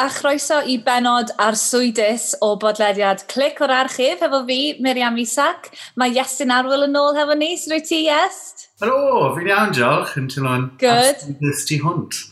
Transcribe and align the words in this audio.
a 0.00 0.08
chroeso 0.08 0.62
i 0.64 0.78
benod 0.80 1.28
ar 1.44 1.56
swydus 1.60 2.30
o 2.40 2.54
bodlediad 2.60 3.26
Clic 3.28 3.58
o'r 3.60 3.72
Archif 3.82 4.22
efo 4.24 4.40
fi, 4.48 4.58
Miriam 4.80 5.18
Isac. 5.20 5.68
Mae 6.00 6.14
Iestyn 6.16 6.52
Arwyl 6.54 6.86
yn 6.86 6.96
ôl 6.96 7.18
hefo 7.18 7.36
ni, 7.36 7.50
sy'n 7.60 7.74
rwy 7.74 7.84
ti, 7.84 7.98
Iest? 8.06 8.70
Helo, 8.80 9.28
fi'n 9.36 9.50
iawn, 9.50 9.74
diolch, 9.76 10.16
yn 10.16 10.30
teimlo'n 10.32 10.66
absentys 10.78 11.66
ti 11.68 11.80
hwnt. 11.84 12.22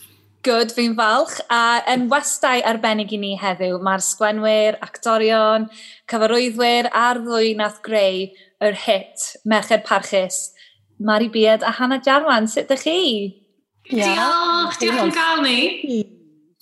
Good, 0.49 0.73
fi'n 0.73 0.97
falch. 0.97 1.37
A 1.53 1.85
yn 1.93 2.09
westau 2.09 2.65
arbennig 2.73 3.13
i 3.13 3.21
ni 3.21 3.35
heddiw, 3.37 3.77
mae'r 3.85 4.05
sgwenwyr, 4.07 4.81
actorion, 4.89 5.69
cyfarwyddwyr 6.09 6.89
a'r 6.97 7.21
ddwy 7.27 7.57
nath 7.59 7.83
greu 7.85 8.31
yr 8.65 8.85
hit 8.87 9.33
Merched 9.45 9.85
Parchus. 9.85 10.55
Mari 10.99 11.29
Bied 11.29 11.61
a 11.61 11.77
Hannah 11.77 12.01
Jarwan, 12.01 12.49
sut 12.49 12.65
ydych 12.65 12.87
chi? 12.89 13.01
Yeah. 13.93 14.15
Diolch, 14.15 14.81
diolch 14.81 15.05
yn 15.11 15.19
gael 15.21 15.45
ni. 15.45 16.15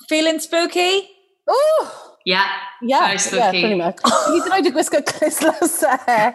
Feeling 0.09 0.39
spooky? 0.41 1.09
Oh! 1.49 2.17
Yeah. 2.25 2.47
Yeah. 2.83 3.07
Very 3.07 3.19
spooky. 3.19 3.37
Yeah, 3.39 3.51
pretty 3.51 3.75
much. 3.75 3.99
Ni 4.33 4.41
ddim 4.41 4.53
wedi 4.57 4.75
gwisgo 4.75 5.01
clislasau 5.07 5.97
e. 6.11 6.35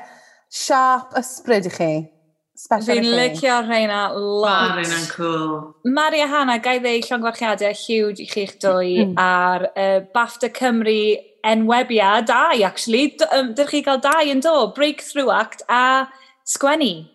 sharp 0.51 1.15
ysbryd 1.19 1.67
i 1.67 1.71
chi. 1.75 1.91
Fi'n 2.61 3.07
licio 3.17 3.57
rheina 3.65 4.01
lot. 4.13 4.43
Wow, 4.45 4.75
rheina'n 4.77 5.07
cool. 5.15 5.75
Mari 5.85 6.21
a 6.21 6.27
Hanna, 6.27 6.59
gai 6.59 6.77
ddeu 6.79 7.01
llongfarchiadau 7.07 7.73
huge 7.73 8.21
i 8.21 8.27
chi'ch 8.29 8.57
dwy 8.61 8.91
mm. 9.01 9.13
mm. 9.13 9.21
ar 9.23 9.65
uh, 9.71 9.99
BAFTA 10.15 10.51
Cymru 10.59 10.99
enwebiad 11.47 12.27
dau, 12.29 12.61
actually. 12.67 13.07
D 13.17 13.29
um, 13.31 13.53
Dych 13.57 13.71
chi 13.73 13.81
gael 13.87 14.03
dau 14.03 14.33
yn 14.35 14.43
do, 14.45 14.55
Breakthrough 14.75 15.31
Act 15.33 15.63
a 15.67 16.07
Sgwennu. 16.55 17.07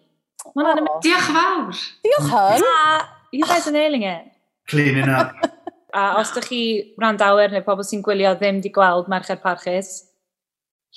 Oh. 0.56 0.98
Diolch 1.04 1.30
fawr. 1.32 1.84
Diolch 2.06 2.32
hwn. 2.32 3.12
You 3.32 3.44
guys 3.44 3.68
are 3.68 3.76
nailing 3.76 4.02
it. 4.02 4.32
Cleaning 4.66 5.08
up. 5.08 5.52
A 5.96 6.18
os 6.20 6.28
ydych 6.34 6.48
chi 6.50 6.62
randawyr 7.00 7.54
neu 7.54 7.62
pobl 7.64 7.86
sy'n 7.88 8.02
gwylio 8.04 8.34
ddim 8.36 8.58
di 8.60 8.68
gweld 8.68 9.06
merched 9.08 9.40
parchus, 9.40 9.94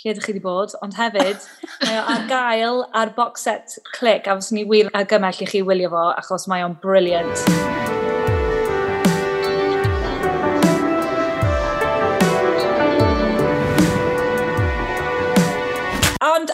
lle 0.01 0.11
ydych 0.11 0.25
chi 0.27 0.33
wedi 0.33 0.43
bod, 0.43 0.75
ond 0.83 0.97
hefyd, 0.99 1.45
mae 1.85 2.01
o 2.01 2.03
ar 2.15 2.25
gael 2.27 2.83
ar 3.03 3.13
box 3.15 3.47
set 3.47 3.77
clic 3.95 4.27
a 4.27 4.35
fos 4.35 4.51
ni 4.51 4.65
wir 4.67 4.91
argymell 4.91 5.39
i 5.39 5.47
chi 5.53 5.63
wylio 5.71 5.93
fo 5.95 6.09
achos 6.17 6.49
mae 6.51 6.67
o'n 6.67 6.75
briliant. 6.83 7.88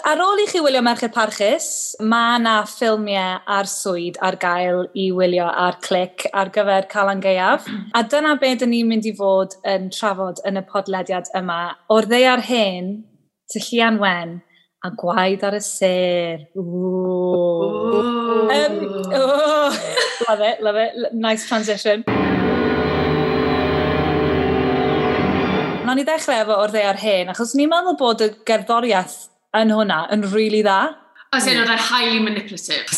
ar 0.06 0.20
ôl 0.22 0.38
i 0.38 0.44
chi 0.46 0.60
wylio 0.62 0.78
Merched 0.86 1.10
Parchus, 1.14 1.96
mae 1.98 2.38
na 2.38 2.60
ffilmiau 2.70 3.40
ar 3.50 3.66
swyd 3.66 4.20
ar 4.22 4.36
gael 4.38 4.84
i 4.94 5.08
wylio 5.10 5.48
ar 5.64 5.80
clic 5.82 6.28
ar 6.30 6.52
gyfer 6.54 6.86
Calan 6.92 7.18
Gaeaf. 7.24 7.66
A 7.90 8.04
dyna 8.06 8.36
be 8.38 8.52
dyn 8.54 8.70
ni'n 8.70 8.86
mynd 8.86 9.10
i 9.10 9.14
fod 9.18 9.58
yn 9.66 9.90
trafod 9.90 10.38
yn 10.46 10.60
y 10.60 10.64
podlediad 10.70 11.32
yma. 11.34 11.58
O'r 11.90 12.06
ddeiar 12.06 12.44
hen, 12.46 12.94
ty 13.50 13.64
Llian 13.66 13.98
Wen, 13.98 14.38
a 14.86 14.94
gwaed 15.02 15.42
ar 15.42 15.58
y 15.58 15.62
ser. 15.72 16.46
Ooh. 16.54 18.46
Um, 18.46 18.80
oh. 19.10 19.74
love 20.28 20.40
it, 20.52 20.62
love 20.62 20.82
it. 20.86 21.14
Nice 21.18 21.50
transition. 21.50 22.06
No'n 25.82 25.98
ni 25.98 26.06
ddechrau 26.06 26.44
efo 26.44 26.62
o'r 26.62 26.70
ddeiar 26.70 27.08
hen, 27.08 27.34
achos 27.34 27.58
ni'n 27.58 27.74
meddwl 27.74 27.98
bod 27.98 28.22
y 28.22 28.36
gerddoriaeth 28.46 29.24
yn 29.62 29.72
hwnna 29.74 30.00
yn 30.14 30.22
rili 30.26 30.34
really 30.34 30.62
dda. 30.66 30.80
As 31.36 31.46
in, 31.50 31.58
oedd 31.60 31.72
e'n 31.72 31.82
highly 31.90 32.20
manipulative. 32.22 32.86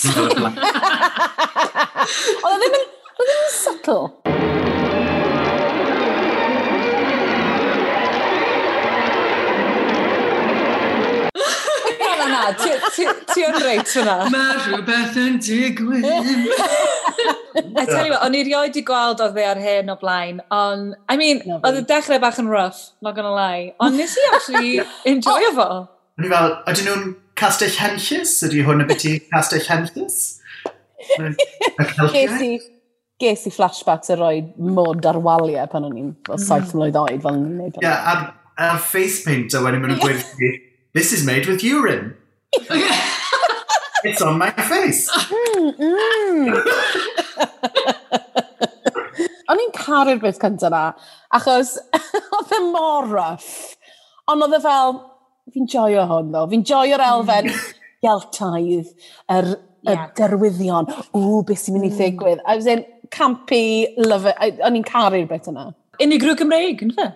oedd 2.47 2.55
e 2.55 2.59
ddim 2.62 2.77
yn, 2.78 2.84
oedd 3.19 3.25
e 3.25 3.33
ddim 3.33 3.47
yn 3.47 3.55
subtle. 3.56 4.05
Ti 13.28 13.44
yn 13.44 13.59
reit 13.62 13.91
hwnna. 13.93 14.16
Mae 14.32 14.55
rhywbeth 14.62 15.19
yn 15.21 15.37
digwydd. 15.44 16.06
I 17.59 17.84
tell 17.84 18.06
you 18.06 18.12
what, 18.12 18.22
o'n 18.25 18.37
i 18.37 18.43
rioed 18.47 18.78
i 18.78 18.82
gweld 18.87 19.21
oedd 19.25 19.38
e 19.38 19.44
ar 19.49 19.61
hyn 19.61 19.93
o 19.93 19.97
blaen, 20.00 20.41
ond, 20.55 20.97
I 21.11 21.19
mean, 21.21 21.43
oedd 21.59 21.81
y 21.82 21.84
dechrau 21.88 22.21
bach 22.22 22.38
yn 22.41 22.50
rough, 22.50 22.81
not 23.03 23.16
gonna 23.19 23.34
lie, 23.34 23.72
ond 23.82 23.99
nes 23.99 24.16
i 24.16 24.27
actually 24.32 24.75
enjoy 25.12 25.53
fo. 25.56 25.69
O'n 26.19 26.27
i 26.27 26.31
fel, 26.33 26.56
ydyn 26.67 26.89
nhw'n 26.89 27.12
castell 27.39 27.77
henllys? 27.79 28.33
Ydy 28.49 28.65
hwn 28.67 28.83
y 28.83 28.89
byti 28.89 29.12
castell 29.29 29.62
henllys? 29.69 30.17
ges, 32.11 32.41
i, 32.43 32.56
ges 33.23 33.45
i 33.47 33.53
flashbacks 33.55 34.11
a 34.11 34.17
roi 34.19 34.41
mod 34.59 35.06
ar 35.06 35.21
waliau 35.23 35.71
pan 35.71 35.87
o'n 35.87 36.01
i'n 36.01 36.11
mm. 36.17 36.41
saith 36.43 36.75
mlynedd 36.75 36.99
oed 37.05 37.23
fel 37.23 37.39
ni'n 37.39 37.61
neud. 37.61 37.79
Ie, 37.84 37.95
a, 37.95 38.17
a 38.59 38.73
face 38.83 39.23
paint 39.23 39.55
a 39.55 39.62
wedyn 39.62 39.84
mynd 39.84 39.95
yn 39.95 40.03
gwerthu, 40.03 40.51
this 40.99 41.15
is 41.15 41.23
made 41.29 41.47
with 41.47 41.62
urine. 41.62 42.17
It's 44.05 44.23
on 44.23 44.39
my 44.39 44.50
face. 44.50 45.11
Mm, 45.11 45.79
mm. 45.79 46.55
O'n 49.49 49.61
i'n 49.62 49.73
caru'r 49.75 50.21
beth 50.23 50.39
cyntaf 50.43 50.71
na, 50.75 50.83
achos 51.39 51.71
oedd 52.39 52.53
e 52.59 52.61
mor 52.75 53.05
rough. 53.11 53.50
Ond 54.31 54.45
oedd 54.45 54.56
e 54.59 54.61
fel, 54.67 54.91
fi'n 55.54 55.69
joio 55.70 56.04
hwn 56.10 56.32
ddo. 56.32 56.44
Fi'n 56.53 56.64
joio'r 56.70 57.04
hmm. 57.04 57.14
elfen 57.14 57.50
geltaidd, 58.04 58.92
yr, 59.34 59.50
er, 59.53 59.92
yeah. 59.92 60.06
derwyddion. 60.19 60.91
O, 61.16 61.42
beth 61.47 61.64
sy'n 61.64 61.78
mynd 61.78 61.88
i 61.88 61.92
hmm. 61.92 62.00
ddigwydd. 62.00 62.44
I 62.44 62.56
was 62.59 62.69
in 62.70 62.84
campy, 63.14 63.88
love 63.98 64.28
it. 64.31 64.60
O'n 64.64 64.78
i'n 64.78 64.87
caru'r 64.87 65.28
beth 65.31 65.50
yna. 65.53 65.70
Unigryw 66.03 66.37
Gymreig, 66.38 66.84
yn 66.87 66.94
fe? 66.94 67.08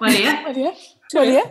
Wel, 0.00 0.20
ie. 0.22 0.72
Wel, 1.16 1.34
ie. 1.34 1.44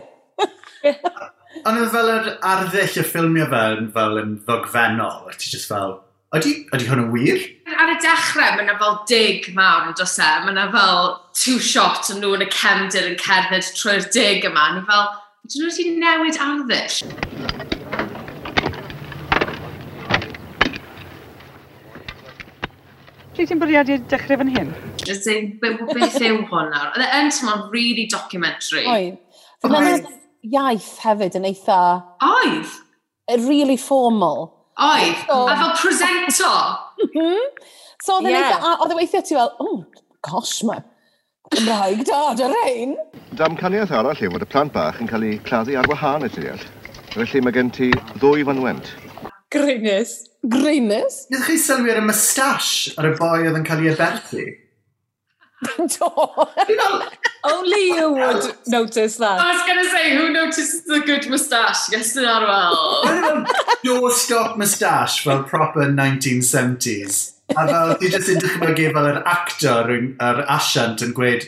Ond 1.66 1.80
fel 1.92 2.08
yr 2.12 2.28
arddull 2.46 3.00
y 3.00 3.04
ffilmio 3.04 3.46
fel, 3.50 3.82
fel 3.94 4.20
yn 4.22 4.36
ddogfennol, 4.46 5.26
a 5.28 5.34
ti 5.34 5.50
just 5.52 5.68
fel, 5.68 5.96
ydy, 6.36 6.52
ydy 6.72 6.86
hwn 6.88 7.02
yn 7.04 7.10
wir? 7.12 7.40
Ar 7.74 7.90
y 7.92 7.96
dechrau, 8.00 8.54
mae 8.54 8.64
yna 8.64 8.76
fel 8.80 9.00
dig 9.10 9.48
mawr 9.56 9.90
yn 9.90 9.96
dros 9.98 10.16
e. 10.22 10.28
Mae 10.44 10.54
yna 10.54 10.68
fel 10.72 11.10
two 11.36 11.58
shot 11.62 12.12
yn 12.14 12.22
nhw 12.22 12.36
yn 12.38 12.46
y 12.46 12.48
cefndir 12.54 13.10
yn 13.10 13.18
cerdded 13.20 13.66
trwy'r 13.76 14.06
dig 14.14 14.46
yma. 14.46 14.68
Ni 14.76 14.84
fel, 14.88 15.08
Dyn 15.40 15.62
nhw 15.64 15.70
wedi 15.72 15.84
newid 15.96 16.36
arddull. 16.44 16.96
Lle 23.38 23.46
ti'n 23.48 23.62
bwriadu 23.62 23.96
dechrau 24.12 24.36
fan 24.42 24.52
hyn? 24.52 24.74
Beth 25.00 26.18
yw 26.20 26.42
hwn 26.50 26.68
nawr? 26.74 26.90
Oedd 26.92 27.06
e 27.06 27.08
yn 27.22 27.32
tymor 27.32 27.64
really 27.72 28.04
documentary. 28.12 28.84
Oedd. 28.84 29.16
Oedd 29.64 30.12
iaith 30.44 30.92
hefyd 31.06 31.40
yn 31.40 31.48
eitha... 31.48 31.80
Oedd. 32.28 32.76
Really 33.48 33.80
formal. 33.80 34.50
Oedd. 34.76 35.24
So, 35.24 35.40
a 35.48 35.56
fel 35.56 35.74
presento. 35.80 36.54
Mhm. 37.00 37.42
so 38.04 38.20
oedd 38.20 38.28
e'n 38.28 38.36
yeah. 38.36 38.52
eitha... 38.58 38.76
Oedd 38.76 38.92
e 38.92 39.00
weithio 39.00 39.24
ti 39.24 39.40
fel, 39.40 39.54
oh, 39.64 39.86
gosh, 40.28 40.60
mae 40.68 40.84
Cymraeg 41.50 42.04
da, 42.06 42.18
yr 42.38 42.52
ein. 42.62 42.92
Damcaniaeth 43.34 43.90
arall 43.98 44.20
yw 44.22 44.30
bod 44.30 44.44
y 44.44 44.46
plant 44.52 44.70
bach 44.74 45.00
yn 45.02 45.08
cael 45.10 45.24
eu 45.26 45.38
claddu 45.46 45.74
ar 45.80 45.88
wahân 45.90 46.28
y 46.28 46.30
tiliad. 46.30 46.62
Felly 47.10 47.42
mae 47.42 47.54
gen 47.56 47.72
ti 47.74 47.88
ddwy 48.20 48.44
fanwent. 48.46 48.92
Greinus. 49.50 50.12
Greinus? 50.46 51.24
Nid 51.32 51.42
chi 51.48 51.56
sylwi 51.58 51.90
ar 51.90 51.98
y 51.98 52.04
mustache 52.06 52.94
ar 52.94 53.10
y 53.10 53.16
boi 53.18 53.40
oedd 53.48 53.58
yn 53.58 53.66
cael 53.66 53.82
ei 53.82 53.90
aberthu? 53.96 54.46
Do. 55.76 56.06
Only 57.44 57.82
you 57.98 58.12
would 58.12 58.46
notice 58.68 59.16
that. 59.18 59.40
I 59.40 59.52
was 59.52 59.66
going 59.66 59.82
to 59.82 59.90
say, 59.90 60.14
who 60.16 60.30
notices 60.32 60.84
the 60.84 61.00
good 61.00 61.28
moustache? 61.28 61.90
Yes, 61.92 62.14
yn 62.16 62.30
arwel. 62.30 63.44
No 63.84 64.08
stop 64.14 64.56
moustache 64.56 65.24
fel 65.26 65.42
proper 65.50 65.90
1970s 65.90 67.39
a 67.56 67.66
fel, 67.66 67.94
ti 68.00 68.10
jyst 68.12 68.30
yn 68.32 68.40
dychmygu 68.42 68.90
fel 68.94 69.08
yr 69.10 69.20
actor, 69.28 69.90
yr 69.94 70.42
asiant 70.56 71.02
yn 71.06 71.14
gweud, 71.16 71.46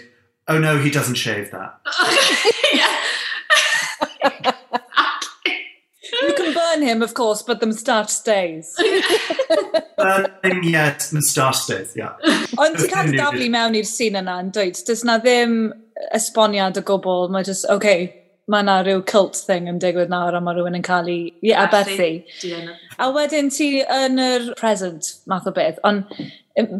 oh 0.49 0.59
no, 0.59 0.79
he 0.79 0.91
doesn't 0.91 1.17
shave 1.21 1.51
that. 1.51 1.79
you 6.23 6.35
can 6.35 6.55
burn 6.55 6.83
him, 6.83 7.03
of 7.03 7.15
course, 7.15 7.43
but 7.43 7.61
the 7.61 7.67
moustache 7.67 8.11
stays. 8.11 8.75
Burning, 9.97 10.65
yes, 10.65 11.13
moustache 11.13 11.61
stays, 11.61 11.95
yeah. 11.97 12.15
Ond 12.59 12.77
ti'n 12.79 12.91
cael 12.91 13.15
daflu 13.17 13.49
mewn 13.53 13.79
i'r 13.79 13.89
sîn 13.89 14.19
yna 14.21 14.41
yn 14.43 14.51
dweud, 14.55 14.79
does 14.87 15.05
na 15.09 15.19
ddim 15.23 15.73
esboniad 16.17 16.79
o 16.81 16.83
gwbl, 16.87 17.31
mae 17.33 17.47
just, 17.47 17.69
okay, 17.71 18.11
mae 18.51 18.65
yna 18.65 18.81
rhyw 18.83 19.03
cult 19.07 19.39
thing 19.47 19.69
yn 19.71 19.79
digwydd 19.83 20.11
nawr 20.11 20.35
a 20.35 20.41
mae 20.43 20.57
rhywun 20.57 20.79
yn 20.79 20.85
cael 20.87 21.11
ei 21.13 21.31
yeah, 21.47 21.63
aberthu. 21.63 22.09
A 22.99 23.11
wedyn 23.15 23.51
ti 23.55 23.69
yn 23.83 24.19
yr 24.23 24.49
present 24.59 25.13
math 25.31 25.47
o 25.47 25.55
beth, 25.55 25.79
ond 25.87 26.09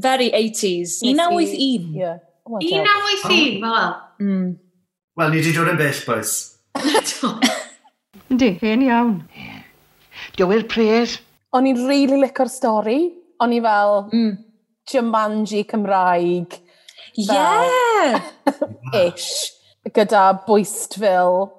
very 0.03 0.31
80s. 0.35 1.01
1981. 1.07 1.95
Yeah. 1.95 2.19
1981, 2.51 3.23
fel 3.23 3.61
well. 3.63 3.95
Mm. 4.19 4.59
Wel, 5.15 5.31
ni 5.31 5.43
wedi 5.43 5.55
dod 5.55 5.71
yn 5.71 5.79
bell, 5.79 6.03
boys. 6.07 6.35
Yndi, 8.33 8.55
hen 8.63 8.85
iawn. 8.89 9.17
Dyw'r 10.39 10.67
pres? 10.71 11.19
O'n 11.53 11.69
i'n 11.69 11.87
really 11.87 12.19
licor 12.23 12.51
stori. 12.51 13.01
O'n 13.43 13.55
i 13.55 13.61
fel 13.63 14.07
mm. 14.09 14.37
Jumanji 14.91 15.63
Cymraeg. 15.69 16.59
Fel... 17.13 17.27
Yeah! 17.29 18.31
Ish. 19.07 19.53
Gyda 19.91 20.45
Bwystville 20.47 21.53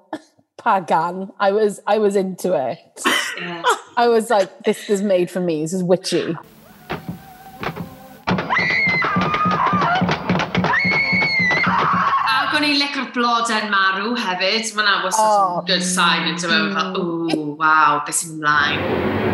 Pagan. 0.56 1.30
I 1.38 1.52
was, 1.52 1.80
I 1.86 1.98
was 1.98 2.16
into 2.16 2.54
it. 2.54 3.02
Yeah. 3.38 3.62
I 3.96 4.08
was 4.08 4.30
like, 4.30 4.64
this 4.64 4.88
is 4.88 5.02
made 5.02 5.30
for 5.30 5.40
me. 5.40 5.62
This 5.62 5.72
is 5.72 5.82
witchy. 5.82 6.36
Ac 12.24 12.56
o'n 12.56 12.64
i'n 12.64 12.78
licio'r 12.80 13.10
blodau'n 13.12 13.68
marw 13.70 14.14
hefyd. 14.24 14.72
Mae'n 14.78 15.04
was 15.04 15.16
such 15.18 15.26
Oh, 15.26 15.62
good 15.66 15.82
sign 15.82 16.28
into 16.28 16.46
it. 16.46 16.74
Fel, 16.74 16.94
mm. 16.94 17.34
ooh, 17.34 17.56
wow, 17.58 18.02
beth 18.06 18.22
sy'n 18.22 18.38
ymlaen. 18.38 19.33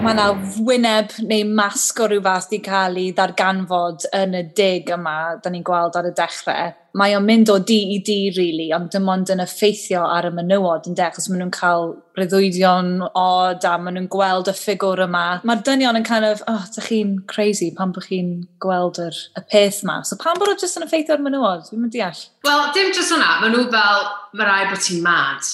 mae 0.00 0.14
yna 0.14 0.26
wyneb 0.64 1.10
neu 1.28 1.44
masg 1.52 1.98
o 2.00 2.06
rhyw 2.08 2.22
fath 2.24 2.52
i 2.56 2.58
cael 2.64 2.94
ei 2.96 3.10
ddarganfod 3.16 4.06
yn 4.16 4.36
y 4.38 4.42
dig 4.56 4.88
yma, 4.94 5.16
da 5.44 5.50
ni'n 5.52 5.64
gweld 5.66 5.96
ar 5.98 6.06
y 6.08 6.12
dechrau. 6.16 6.70
Mae 6.96 7.12
o'n 7.14 7.26
mynd 7.26 7.50
o 7.52 7.58
di 7.62 7.76
i 7.94 7.98
di, 8.06 8.16
really, 8.34 8.70
ond 8.74 8.88
dim 8.94 9.10
ond 9.12 9.28
yn 9.30 9.42
effeithio 9.44 10.00
ar 10.08 10.26
y 10.26 10.30
menywod 10.34 10.88
yn 10.88 10.96
dech, 10.98 11.18
os 11.20 11.28
maen 11.28 11.42
nhw'n 11.44 11.52
cael 11.54 11.92
breuddwydion 12.16 12.88
od 13.06 13.66
a 13.68 13.72
maen 13.78 13.98
nhw'n 13.98 14.08
gweld 14.14 14.48
y 14.50 14.54
ffigwr 14.56 15.04
yma. 15.04 15.24
Mae'r 15.46 15.64
dynion 15.68 16.00
yn 16.00 16.06
kind 16.08 16.28
of, 16.28 16.40
oh, 16.50 16.64
da 16.76 16.84
chi'n 16.86 17.18
crazy 17.30 17.68
pan 17.76 17.92
bod 17.94 18.08
chi'n 18.08 18.30
gweld 18.64 19.02
yr, 19.04 19.18
y 19.36 19.42
peth 19.52 19.82
yma. 19.84 19.98
So 20.08 20.18
pan 20.22 20.40
bod 20.40 20.54
o 20.54 20.56
jyst 20.56 20.80
yn 20.80 20.86
effeithio 20.88 21.18
ar 21.18 21.26
menywod? 21.26 21.66
Dwi'n 21.68 21.84
mynd 21.84 21.98
deall. 21.98 22.24
Wel, 22.48 22.64
dim 22.78 22.88
jyst 22.94 23.12
hwnna. 23.12 23.36
Maen 23.44 23.52
nhw 23.58 23.68
fel, 23.76 24.08
mae 24.40 24.48
rai 24.48 24.64
bod 24.72 24.80
ti'n 24.86 25.04
mad. 25.04 25.44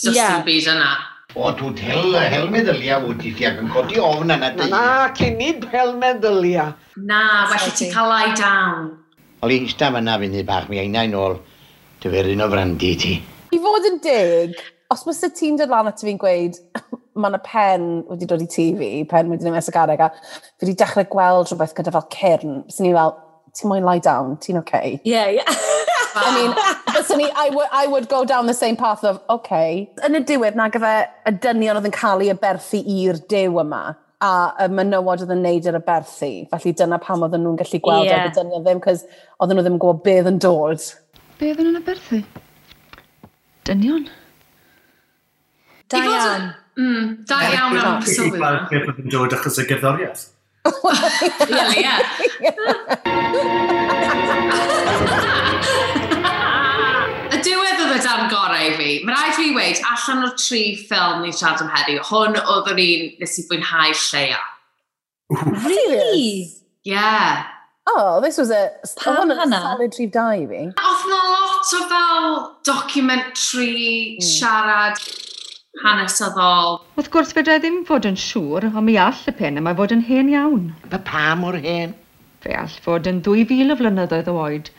Just 0.00 0.16
yeah. 0.16 0.40
byd 0.48 0.72
yna 0.72 0.94
O, 1.36 1.50
dwi'n 1.52 1.74
hel, 1.84 2.14
hel 2.32 2.46
meddylia 2.48 2.96
o 3.04 3.10
ti 3.20 3.28
ti 3.36 3.44
ac 3.44 3.58
yn 3.60 3.68
codi 3.68 3.98
ofn 4.00 4.32
yna 4.32 4.54
Na, 4.56 4.68
na, 4.72 4.84
cynnig 5.18 5.66
hel 5.68 5.92
meddylia. 6.00 6.70
Na, 6.96 7.18
felly 7.50 7.74
ti 7.76 7.88
cael 7.92 8.14
ai 8.14 8.30
down. 8.38 8.86
Oli 9.44 9.58
eistedd 9.60 9.92
fyna 9.98 10.14
fynd 10.22 10.38
i 10.40 10.46
bach 10.48 10.70
mi 10.70 10.80
einau 10.80 11.10
nôl 11.12 11.36
dyferun 12.00 12.40
o 12.40 12.48
frandi 12.54 12.94
ti. 13.02 13.12
I 13.52 13.60
fod 13.60 13.90
yn 13.90 14.00
dig, 14.06 14.56
os 14.88 15.04
mae 15.04 15.18
sy 15.18 15.28
ti'n 15.36 15.60
dod 15.60 15.76
lan 15.76 15.92
at 15.92 16.00
fi'n 16.00 16.16
gweud, 16.24 16.56
mae 17.20 17.34
yna 17.34 17.44
pen 17.44 17.86
wedi 18.08 18.32
dod 18.32 18.40
i 18.40 18.48
ti 18.56 18.70
fi, 18.80 18.90
pen 19.12 19.28
wedi 19.34 19.44
dod 19.44 19.60
i 19.60 19.76
gareg, 19.76 20.06
a 20.08 20.12
fi 20.16 20.64
wedi 20.64 20.80
dechrau 20.80 21.10
gweld 21.12 21.52
rhywbeth 21.52 21.76
gyda 21.76 21.92
fel 21.98 22.08
cyrn, 22.16 22.62
sy'n 22.72 22.88
ni 22.88 22.96
fel, 22.96 23.12
ti'n 23.52 23.74
moyn 23.74 23.84
lie 23.84 24.00
down, 24.00 24.38
ti'n 24.40 24.64
oce? 24.64 24.72
Okay. 24.72 25.00
Ie, 25.04 25.12
yeah, 25.12 25.34
ie. 25.36 25.42
Yeah. 25.44 25.72
I 26.16 26.32
mean, 26.34 26.52
byswn 26.94 27.18
ni, 27.20 27.28
I, 27.30 27.48
w- 27.50 27.68
I 27.72 27.86
would 27.86 28.08
go 28.08 28.24
down 28.24 28.46
the 28.46 28.54
same 28.54 28.76
path 28.76 29.04
of, 29.04 29.20
okay. 29.28 29.88
Yn 30.06 30.18
y 30.18 30.22
diwedd 30.26 30.58
na 30.58 30.68
gyfe 30.72 30.92
y 31.28 31.32
dynion 31.44 31.78
oedd 31.80 31.88
yn 31.90 31.94
cael 31.94 32.24
ei 32.24 32.32
aberthu 32.32 32.80
i'r 32.80 33.20
dew 33.30 33.60
yma 33.62 33.82
a 34.24 34.32
y 34.64 34.68
menywod 34.72 35.24
oedd 35.24 35.34
yn 35.34 35.42
neud 35.44 35.68
yr 35.68 35.78
aberthu. 35.80 36.30
Felly 36.52 36.74
dyna 36.80 36.98
pam 37.02 37.24
oedden 37.26 37.44
nhw'n 37.44 37.58
gallu 37.60 37.80
gweld 37.84 38.08
yeah. 38.08 38.24
oedd 38.24 38.32
y 38.32 38.36
dynion 38.40 38.64
ddim, 38.66 38.82
cos 38.84 39.04
oedden 39.38 39.60
nhw 39.60 39.66
ddim 39.66 39.76
yn 39.76 39.82
gwybod 39.84 40.04
beth 40.06 40.30
yn 40.32 40.40
dod. 40.42 40.86
Be 41.40 41.50
oedden 41.52 41.70
nhw'n 41.70 41.82
aberthu? 41.82 42.22
Dynion? 43.68 44.08
Da. 45.92 46.00
Mm, 46.76 47.12
da 47.28 47.40
iawn 47.52 47.78
am 47.80 48.02
sylwi 48.04 48.40
yna. 48.40 48.66
Beth 48.72 48.90
oedd 48.90 49.04
yn 49.04 49.12
dod 49.12 49.36
achos 49.36 49.60
y 49.62 49.68
gerddoriaeth. 49.68 50.28
Wel, 50.82 51.76
ie. 51.80 53.72
fi. 58.86 59.00
Mae 59.04 59.16
rhaid 59.16 59.36
fi 59.40 59.50
weid, 59.56 59.82
allan 59.90 60.28
o'r 60.28 60.36
tri 60.40 60.62
ffilm 60.86 61.24
ni'n 61.24 61.34
siarad 61.34 61.64
am 61.66 61.74
heddi, 61.74 61.98
hwn 62.10 62.38
oedd 62.42 62.70
yr 62.72 62.80
un 62.86 63.10
nes 63.20 63.36
i 63.42 63.44
fwynhau 63.50 63.98
lleia. 64.06 64.40
Really? 65.66 66.52
Yeah. 66.86 67.46
Oh, 67.88 68.20
this 68.20 68.38
was 68.38 68.50
a... 68.50 68.70
Pam 68.96 69.30
hana? 69.30 69.60
Solid 69.62 69.92
tri 69.92 70.06
dau 70.06 70.46
fi. 70.50 70.62
Oedd 70.70 71.04
na 71.10 71.20
lot 71.32 71.74
o 71.78 71.80
fel 71.90 72.28
documentary, 72.68 74.18
mm. 74.18 74.26
siarad, 74.26 75.02
hanesyddol. 75.84 76.80
Wrth 76.98 77.10
gwrs, 77.14 77.34
fedra 77.36 77.58
i 77.58 77.62
ddim 77.62 77.82
fod 77.88 78.08
yn 78.10 78.18
siŵr, 78.22 78.68
ond 78.72 78.86
mi 78.88 78.96
all 79.02 79.22
y 79.30 79.34
pen 79.40 79.60
yma 79.62 79.74
fod 79.78 79.94
yn 79.94 80.02
hen 80.08 80.32
iawn. 80.34 80.70
Fe 80.94 81.02
pa 81.10 81.28
mor 81.38 81.58
hen? 81.66 81.94
Fe 82.42 82.56
all 82.58 82.78
fod 82.86 83.10
yn 83.10 83.22
2000 83.26 83.74
o 83.74 83.78
flynyddoedd 83.82 84.30
o 84.32 84.38
oed, 84.46 84.72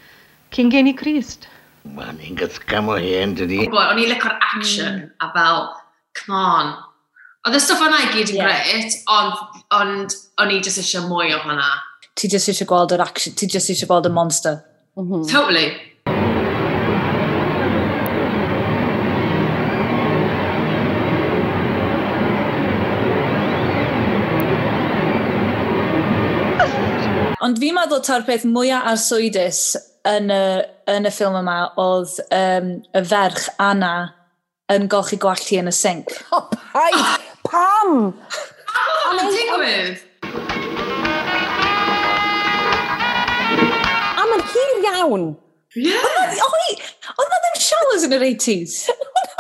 cyn 0.55 0.71
gen 0.73 0.91
i 0.91 0.95
Christ. 1.03 1.47
Man, 1.95 2.19
i'n 2.23 2.37
gythgam 2.39 2.91
o 2.91 2.97
hen, 2.99 3.35
dydi? 3.37 3.63
O'n 3.71 4.01
i 4.01 4.07
licor 4.09 4.35
action, 4.35 5.01
mm. 5.01 5.11
a 5.23 5.31
fel, 5.35 5.67
come 6.19 6.37
on. 6.37 6.73
Oedd 7.47 7.57
y 7.57 7.61
stwff 7.63 7.83
yna 7.85 7.99
i 8.03 8.09
gyd 8.11 8.33
yn 8.33 8.39
yeah. 8.41 8.49
gret, 8.51 8.97
ond 9.13 9.67
on, 9.77 9.93
o'n 10.43 10.51
i 10.51 10.59
jyst 10.59 10.81
eisiau 10.83 11.07
mwy 11.07 11.31
o 11.35 11.39
hwnna. 11.45 11.69
Ti 12.17 12.29
just 12.33 12.51
eisiau 12.51 12.67
gweld 12.69 12.95
yr 12.97 13.05
action, 13.05 13.35
ti 13.39 13.47
just 13.51 13.71
eisiau 13.71 13.91
gweld 13.91 14.09
y 14.09 14.13
monster. 14.13 14.59
Mm 14.97 15.07
-hmm. 15.07 15.27
Totally. 15.31 15.69
Ond 27.47 27.61
fi'n 27.63 27.77
meddwl 27.77 28.01
ta'r 28.03 28.25
peth 28.27 28.43
mwyaf 28.43 28.89
arswydus 28.91 29.59
yn 30.09 30.25
y, 30.35 30.39
yn 30.91 31.07
y 31.07 31.11
ffilm 31.15 31.37
yma 31.39 31.53
oedd 31.79 32.17
um, 32.35 32.73
y 32.91 33.01
ferch 33.07 33.45
Anna 33.63 33.91
yn 34.73 34.89
golchi 34.91 35.15
gwallu 35.23 35.61
yn 35.61 35.71
y 35.71 35.73
sink. 35.77 36.11
O, 36.35 36.41
oh, 36.41 36.49
paid! 36.51 36.97
Pam? 37.47 37.93
Pam 38.73 39.21
yn 39.23 39.31
digwydd? 39.31 40.01
A 44.11 44.25
mae'n 44.27 44.43
hir 44.51 44.73
iawn. 44.89 45.23
Yeah. 45.77 46.03
Oedd 46.03 47.31
na 47.31 47.39
ddim 47.45 47.61
showers 47.63 48.03
yn 48.09 48.17
yr 48.17 48.27
80s. 48.33 48.75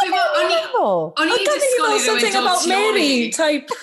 O'n 0.05 1.27
i'n 1.27 1.43
disgwyl 1.43 1.97
i 1.97 1.99
rhywun 2.05 2.39
dod 2.39 2.71
Mary 2.71 3.11
type. 3.35 3.75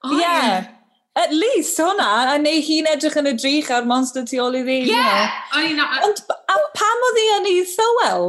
Oh, 0.00 0.16
yeah. 0.16 0.40
yeah. 0.40 0.72
At 1.16 1.32
least 1.32 1.78
hwnna, 1.80 2.08
a 2.34 2.36
neu 2.40 2.60
hi'n 2.60 2.88
edrych 2.92 3.16
yn 3.16 3.30
y 3.30 3.34
drych 3.40 3.70
ar 3.72 3.86
monster 3.88 4.24
tu 4.28 4.36
ôl 4.44 4.58
i 4.58 4.60
ddi. 4.66 4.82
Ie! 4.84 4.92
Yeah, 4.92 5.38
Ond 6.04 6.20
pam 6.76 7.06
oedd 7.08 7.20
hi 7.22 7.26
yn 7.38 7.48
ei 7.52 7.62
thywel? 7.70 8.26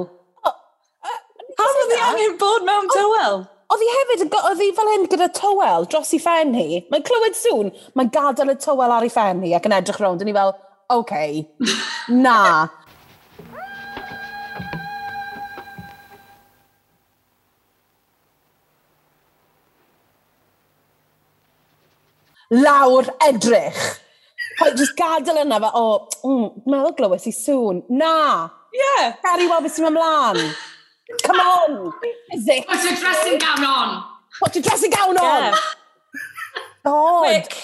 Pam 1.57 1.79
oedd 1.83 1.93
hi 1.95 1.99
angen 2.05 2.37
bod 2.39 2.63
mewn 2.67 2.87
tywel? 2.93 3.41
Oedd 3.67 3.83
hi 3.83 3.89
hefyd, 3.91 4.23
oedd 4.39 4.61
hi 4.63 4.69
fel 4.77 4.91
hyn 4.93 5.07
gyda 5.11 5.27
tywel 5.35 5.89
dros 5.91 6.13
i 6.15 6.21
ffen 6.23 6.55
hi. 6.55 6.79
Mae'n 6.93 7.03
clywed 7.09 7.35
sŵn, 7.35 7.73
mae'n 7.99 8.13
gadael 8.15 8.53
y 8.53 8.57
tywel 8.63 8.95
ar 8.95 9.03
ei 9.07 9.11
ffen 9.11 9.43
hi 9.43 9.51
ac 9.57 9.67
yn 9.67 9.75
edrych 9.81 9.99
rownd. 9.99 10.23
Yn 10.23 10.31
i 10.31 10.35
fel, 10.37 10.53
oce, 10.55 11.01
okay, 11.01 11.43
na. 12.23 12.39
lawr 22.49 23.09
edrych. 23.27 23.81
Just 24.75 24.97
gadael 24.97 25.43
yna 25.43 25.59
fe, 25.61 25.71
o, 25.73 25.83
oh, 25.83 26.07
mm, 26.25 26.63
meddwl 26.65 26.95
glywes 26.97 27.27
i 27.29 27.33
sŵn. 27.35 27.83
Na! 27.93 28.49
Yeah. 28.73 29.15
Cari 29.23 29.47
Weld, 29.49 29.65
beth 29.65 29.77
sy'n 29.77 29.89
ymlaen? 29.91 30.41
Come 31.23 31.39
on! 31.39 31.77
Physics. 32.31 32.67
What's 32.67 32.85
your 32.85 32.97
dressing 32.99 33.39
gown 33.39 33.65
on? 33.65 34.03
What's 34.39 34.55
your 34.55 34.63
dressing 34.63 34.91
gown 34.91 35.17
on? 35.17 35.53
Yeah. 35.53 35.59
God! 36.85 37.57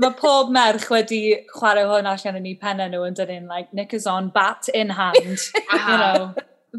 Mae 0.00 0.14
pob 0.16 0.52
merch 0.54 0.86
wedi 0.88 1.20
chwarae 1.52 1.86
hwn 1.88 2.08
allan 2.08 2.38
yn 2.38 2.46
ei 2.48 2.54
pennau 2.60 2.88
nhw 2.90 3.02
yn 3.08 3.18
dyn 3.18 3.50
like, 3.50 3.72
knickers 3.74 4.06
on, 4.08 4.30
bat 4.34 4.68
in 4.74 4.94
hand. 4.96 5.18
you 5.56 5.98
know. 6.02 6.30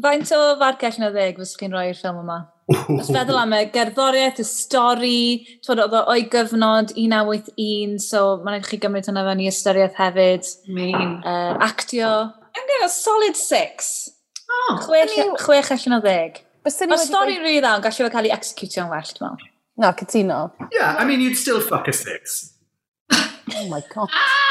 Faint 0.02 0.32
o 0.34 0.40
fargell 0.60 0.98
na 0.98 1.12
ddeg 1.14 1.38
fysa 1.38 1.60
chi'n 1.60 1.76
rhoi'r 1.76 1.98
ffilm 1.98 2.22
yma? 2.22 2.38
Os 2.70 3.10
feddwl 3.10 3.40
am 3.40 3.54
y 3.56 3.64
gerddoriaeth, 3.74 4.38
y 4.42 4.46
stori, 4.46 5.22
twyd 5.66 5.82
oedd 5.82 5.96
o'i 5.98 6.24
gyfnod 6.30 6.94
1981, 6.94 7.98
so 8.04 8.22
mae'n 8.44 8.60
rhaid 8.60 8.68
chi 8.68 8.78
gymryd 8.84 9.08
hwnna 9.10 9.24
fewn 9.26 9.42
i 9.42 9.48
ystyriaeth 9.50 9.98
hefyd. 9.98 10.50
Mean. 10.70 11.18
Uh, 11.26 11.58
actio. 11.64 12.12
I'm 12.54 12.68
going 12.68 12.84
to 12.84 12.88
solid 12.88 13.36
six. 13.36 14.10
Oh, 14.52 14.78
chwech, 14.84 15.16
chwech 15.42 15.72
allan 15.74 15.98
o 15.98 16.00
ddeg. 16.04 16.42
Mae'r 16.62 17.02
stori 17.02 17.40
rili 17.40 17.58
dda 17.58 17.74
yn 17.80 17.84
gallu 17.84 18.10
cael 18.14 18.28
ei 18.28 18.34
executio'n 18.36 18.90
well, 18.92 19.12
dwi'n 19.16 19.32
meddwl. 19.32 19.48
No, 19.82 19.90
cytuno. 19.98 20.40
Yeah, 20.70 20.96
I 21.00 21.04
mean, 21.08 21.20
you'd 21.20 21.36
still 21.36 21.60
fuck 21.60 21.88
a 21.88 21.92
six. 21.92 22.52
oh 23.12 23.68
my 23.68 23.82
god. 23.92 24.12
Ah! 24.12 24.42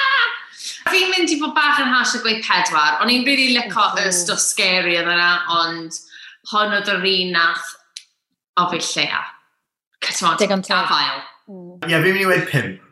Fi'n 0.91 1.11
mynd 1.13 1.29
i 1.31 1.37
fod 1.39 1.53
bach 1.55 1.79
yn 1.79 1.89
hash 1.89 2.15
o 2.17 2.23
gweud 2.25 2.41
pedwar. 2.43 2.97
O'n 3.01 3.11
i'n 3.13 3.23
really 3.25 3.53
lico 3.55 3.85
y 3.95 4.07
oh, 4.07 4.15
stwff 4.17 4.41
scary 4.43 4.97
yn 4.99 5.09
yna, 5.09 5.29
ond 5.61 5.99
hon 6.51 6.73
oedd 6.75 6.89
yr 6.91 7.05
un 7.05 7.31
nath 7.37 7.69
o 8.57 8.67
fi 8.71 8.79
lleia. 8.79 9.21
Cytmod, 10.01 10.39
digon 10.41 10.63
teg. 10.65 10.75
gafael. 10.75 11.21
Mm. 11.47 11.75
Ie, 11.83 11.91
yeah, 11.91 12.03
fi'n 12.03 12.15
mynd 12.15 12.23
i 12.23 12.29
weid 12.29 12.47
pimp. 12.49 12.87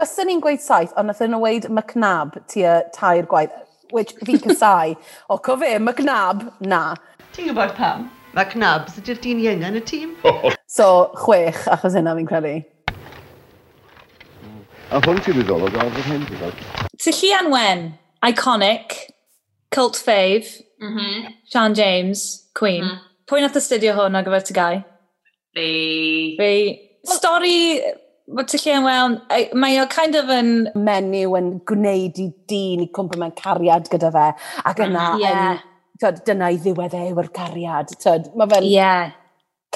Byswn 0.00 0.30
ni'n 0.30 0.40
gweud 0.44 0.62
saith, 0.64 0.94
ond 0.96 1.10
nath 1.10 1.20
nhw'n 1.22 1.42
gweud 1.42 1.68
McNab 1.68 2.38
tua 2.50 2.80
tair 2.96 3.26
gwaith, 3.28 3.52
which 3.92 4.14
fi 4.24 4.38
cysau. 4.40 4.96
o, 5.28 5.38
co 5.38 5.56
fe, 5.60 5.76
McNab, 5.78 6.46
na. 6.64 6.82
Ti'n 7.34 7.50
gwybod 7.50 7.74
pam? 7.76 8.08
McNab, 8.34 8.88
sydd 8.94 9.20
dyn 9.24 9.42
ienga 9.42 9.70
yn 9.70 9.80
y 9.80 9.84
tîm? 9.86 10.14
so, 10.76 11.10
chwech, 11.20 11.66
achos 11.74 11.98
hynna 11.98 12.16
fi'n 12.18 12.30
credu. 12.30 12.54
A 14.90 14.98
hwn 15.04 15.20
ti'n 15.22 15.38
meddwl 15.38 15.68
o 15.68 15.70
gael 15.70 15.92
fy 15.94 16.06
hyn 16.08 16.26
ti'n 16.26 16.40
gael. 16.42 16.88
Tyllian 16.98 17.52
Wen, 17.52 17.84
iconic, 18.26 18.96
cult 19.70 20.00
fave, 20.00 20.64
mm 20.80 20.96
-hmm. 20.96 21.30
Sean 21.52 21.74
James, 21.74 22.48
Queen. 22.54 22.84
Mm. 22.84 23.09
Pwy 23.30 23.44
nath 23.44 23.54
astudio 23.60 23.92
hwn 23.94 24.18
ar 24.18 24.24
gyfer 24.26 24.42
tygau? 24.42 24.78
Fi. 25.54 25.66
Fi. 26.34 26.54
Stori 27.06 27.60
bod 28.26 28.48
ty 28.50 28.58
lle 28.58 28.72
yn 28.80 28.86
wel, 28.88 29.14
mae 29.54 29.76
o 29.78 29.84
kind 29.92 30.18
of 30.18 30.32
yn... 30.34 30.50
Menyw 30.74 31.36
yn 31.38 31.52
gwneud 31.70 32.18
i 32.18 32.26
dyn 32.50 32.82
i 32.82 32.88
cwmpa 32.90 33.20
mewn 33.22 33.36
cariad 33.38 33.86
gyda 33.92 34.10
fe, 34.16 34.26
ac 34.64 34.82
mm, 34.82 34.88
yna, 34.88 35.06
mm, 35.14 35.22
yeah. 35.22 35.62
yn, 35.62 35.62
tyd, 36.02 36.20
dyna 36.26 36.50
i 36.50 36.58
ddiwedd 36.58 36.98
e 36.98 37.06
yw'r 37.12 37.30
cariad. 37.38 37.94
Tyd, 38.02 38.32
mae 38.34 38.50
fe'n 38.50 38.66
yeah. 38.66 39.14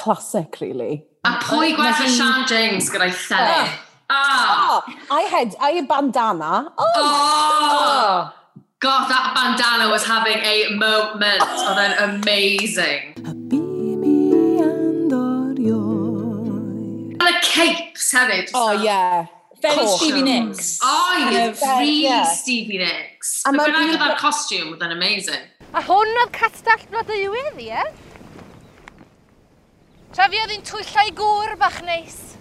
classic, 0.03 0.59
really. 0.59 1.05
A 1.23 1.37
pwy 1.47 1.71
gwell 1.79 1.95
o 1.95 2.11
Sean 2.11 2.43
James 2.51 2.91
gyda'i 2.91 3.15
thelu? 3.23 3.59
Oh. 3.63 3.75
oh. 4.19 4.79
Oh. 4.83 4.95
I 5.15 5.29
had, 5.31 5.55
I 5.63 5.77
had 5.79 5.87
bandana. 5.87 6.73
Oh! 6.75 6.91
oh. 6.99 7.05
oh. 7.71 8.44
God, 8.79 9.07
that 9.09 9.31
bandana 9.33 9.89
was 9.89 10.05
having 10.05 10.37
a 10.43 10.75
moment. 10.75 11.41
Oedd 11.41 11.79
e'n 11.79 11.95
amazing. 12.03 13.15
Fel 17.15 17.31
y 17.31 17.39
capes 17.41 18.11
hefyd. 18.11 18.51
Oh, 18.53 18.73
ie. 18.75 18.83
Yeah. 18.83 19.25
Very 19.61 19.87
Stevie 19.87 20.21
Nicks. 20.21 20.79
O, 20.83 20.91
ie, 21.31 21.53
free 21.55 22.25
Stevie 22.35 22.77
Nicks. 22.83 23.41
But 23.45 23.57
when 23.57 23.75
I 23.75 23.87
got 23.95 23.99
that 24.03 24.17
costume, 24.19 24.75
oedd 24.75 24.83
e'n 24.83 24.91
amazing. 24.91 25.47
A 25.71 25.81
hwn 25.87 26.11
oedd 26.25 26.35
castell 26.35 26.83
Blodeuwydd, 26.91 27.55
ie? 27.55 27.71
Yeah? 27.71 27.87
Trafiodd 30.15 30.51
hi'n 30.51 30.67
twyllau 30.67 31.09
gŵr 31.15 31.55
bach 31.63 31.79
neis. 31.87 32.34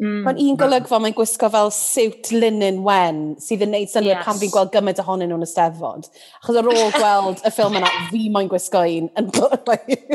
Mm, 0.00 0.22
Mae'n 0.24 0.38
un 0.40 0.56
golygfa 0.58 0.98
mae'n 1.02 1.14
gwisgo 1.14 1.50
fel 1.52 1.68
siwt 1.76 2.30
linen 2.32 2.80
wen 2.86 3.18
sydd 3.42 3.66
yn 3.66 3.74
neud 3.74 3.90
syniad 3.92 4.16
yes. 4.16 4.24
pan 4.26 4.38
fi'n 4.40 4.52
gweld 4.54 4.72
gymaint 4.72 5.02
ohonyn 5.02 5.28
nhw'n 5.30 5.44
ysteddfod. 5.44 6.08
Achos 6.40 6.58
ar 6.58 6.70
ôl 6.72 6.94
gweld 6.96 7.42
y 7.44 7.52
ffilm 7.52 7.76
yna, 7.78 7.90
fi 8.08 8.22
mae'n 8.32 8.48
gwisgo 8.50 8.82
un 8.88 9.10
yn 9.20 9.28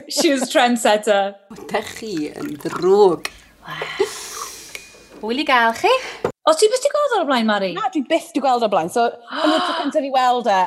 She 0.09 0.33
was 0.33 0.49
trendsetter. 0.49 1.35
Da 1.69 1.83
chi 1.85 2.31
yn 2.33 2.57
ddrwg. 2.65 3.29
Wyl 5.21 5.45
i 5.45 5.45
gael 5.47 5.77
chi? 5.77 5.93
O, 6.25 6.53
ti 6.55 6.69
beth 6.71 6.83
ti 6.83 6.91
gweld 6.91 7.15
o'r 7.19 7.29
blaen, 7.29 7.47
Mari? 7.47 7.71
Na, 7.75 7.89
dwi 7.93 8.03
byth 8.07 8.33
di 8.35 8.41
gweld 8.43 8.65
o'r 8.65 8.71
blaen. 8.71 8.91
So, 8.91 9.07
yn 9.43 9.55
y 9.55 9.61
cyntaf 9.67 10.05
i 10.07 10.11
weld 10.13 10.47
e, 10.51 10.59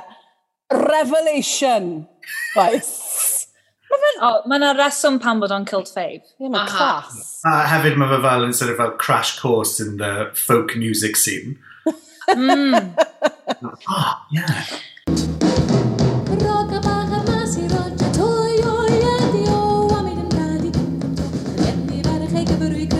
revelation. 0.76 1.92
Right. 2.54 2.84
Oh, 4.20 4.42
mae 4.44 4.60
yna 4.60 4.74
reswm 4.76 5.16
pan 5.22 5.38
bod 5.40 5.52
o'n 5.54 5.64
Cult 5.64 5.88
Fave. 5.94 6.20
Ie, 6.36 6.44
mae'n 6.44 6.52
mae 6.52 6.68
class. 6.68 7.40
A 7.48 7.62
hefyd 7.70 7.96
mae 7.96 8.10
fe 8.10 8.18
fel 8.20 8.44
yn 8.46 8.52
sort 8.56 8.72
of 8.74 8.76
fel 8.76 8.92
crash 9.00 9.38
course 9.38 9.80
in 9.80 9.96
the 10.02 10.28
folk 10.36 10.76
music 10.76 11.16
scene. 11.16 11.56
mm. 12.28 12.92
oh, 13.88 14.12
yeah. 14.30 14.76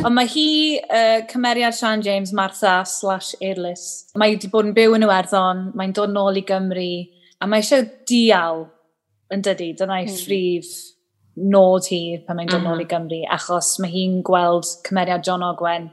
Ond 0.01 0.17
mae 0.17 0.29
hi, 0.33 0.49
uh, 0.89 1.21
cymeriad 1.29 1.77
Sian 1.77 2.01
James, 2.01 2.33
Martha 2.33 2.81
slash 2.89 3.35
Eirlis. 3.45 4.07
Mae 4.17 4.33
wedi 4.33 4.49
bod 4.49 4.71
yn 4.71 4.75
byw 4.75 4.97
yn 4.97 5.05
Iwerddon, 5.05 5.67
mae'n 5.77 5.93
dod 5.95 6.17
nôl 6.17 6.41
i 6.41 6.43
Gymru, 6.49 6.93
a 7.37 7.47
mae 7.47 7.61
eisiau 7.61 7.85
dial 8.09 8.65
yn 9.35 9.45
dydi, 9.47 9.73
dyna'i 9.79 10.07
hmm. 10.07 10.17
ffrif 10.19 10.73
nod 11.37 11.87
hi 11.89 12.19
pan 12.27 12.37
mae'n 12.37 12.51
dod 12.51 12.65
nôl 12.65 12.77
mhm. 12.81 12.85
i 12.85 12.91
Gymru, 12.91 13.21
achos 13.37 13.77
mae 13.81 13.93
hi'n 13.93 14.21
gweld 14.27 14.69
cymeriad 14.87 15.25
John 15.27 15.45
Ogwen 15.47 15.91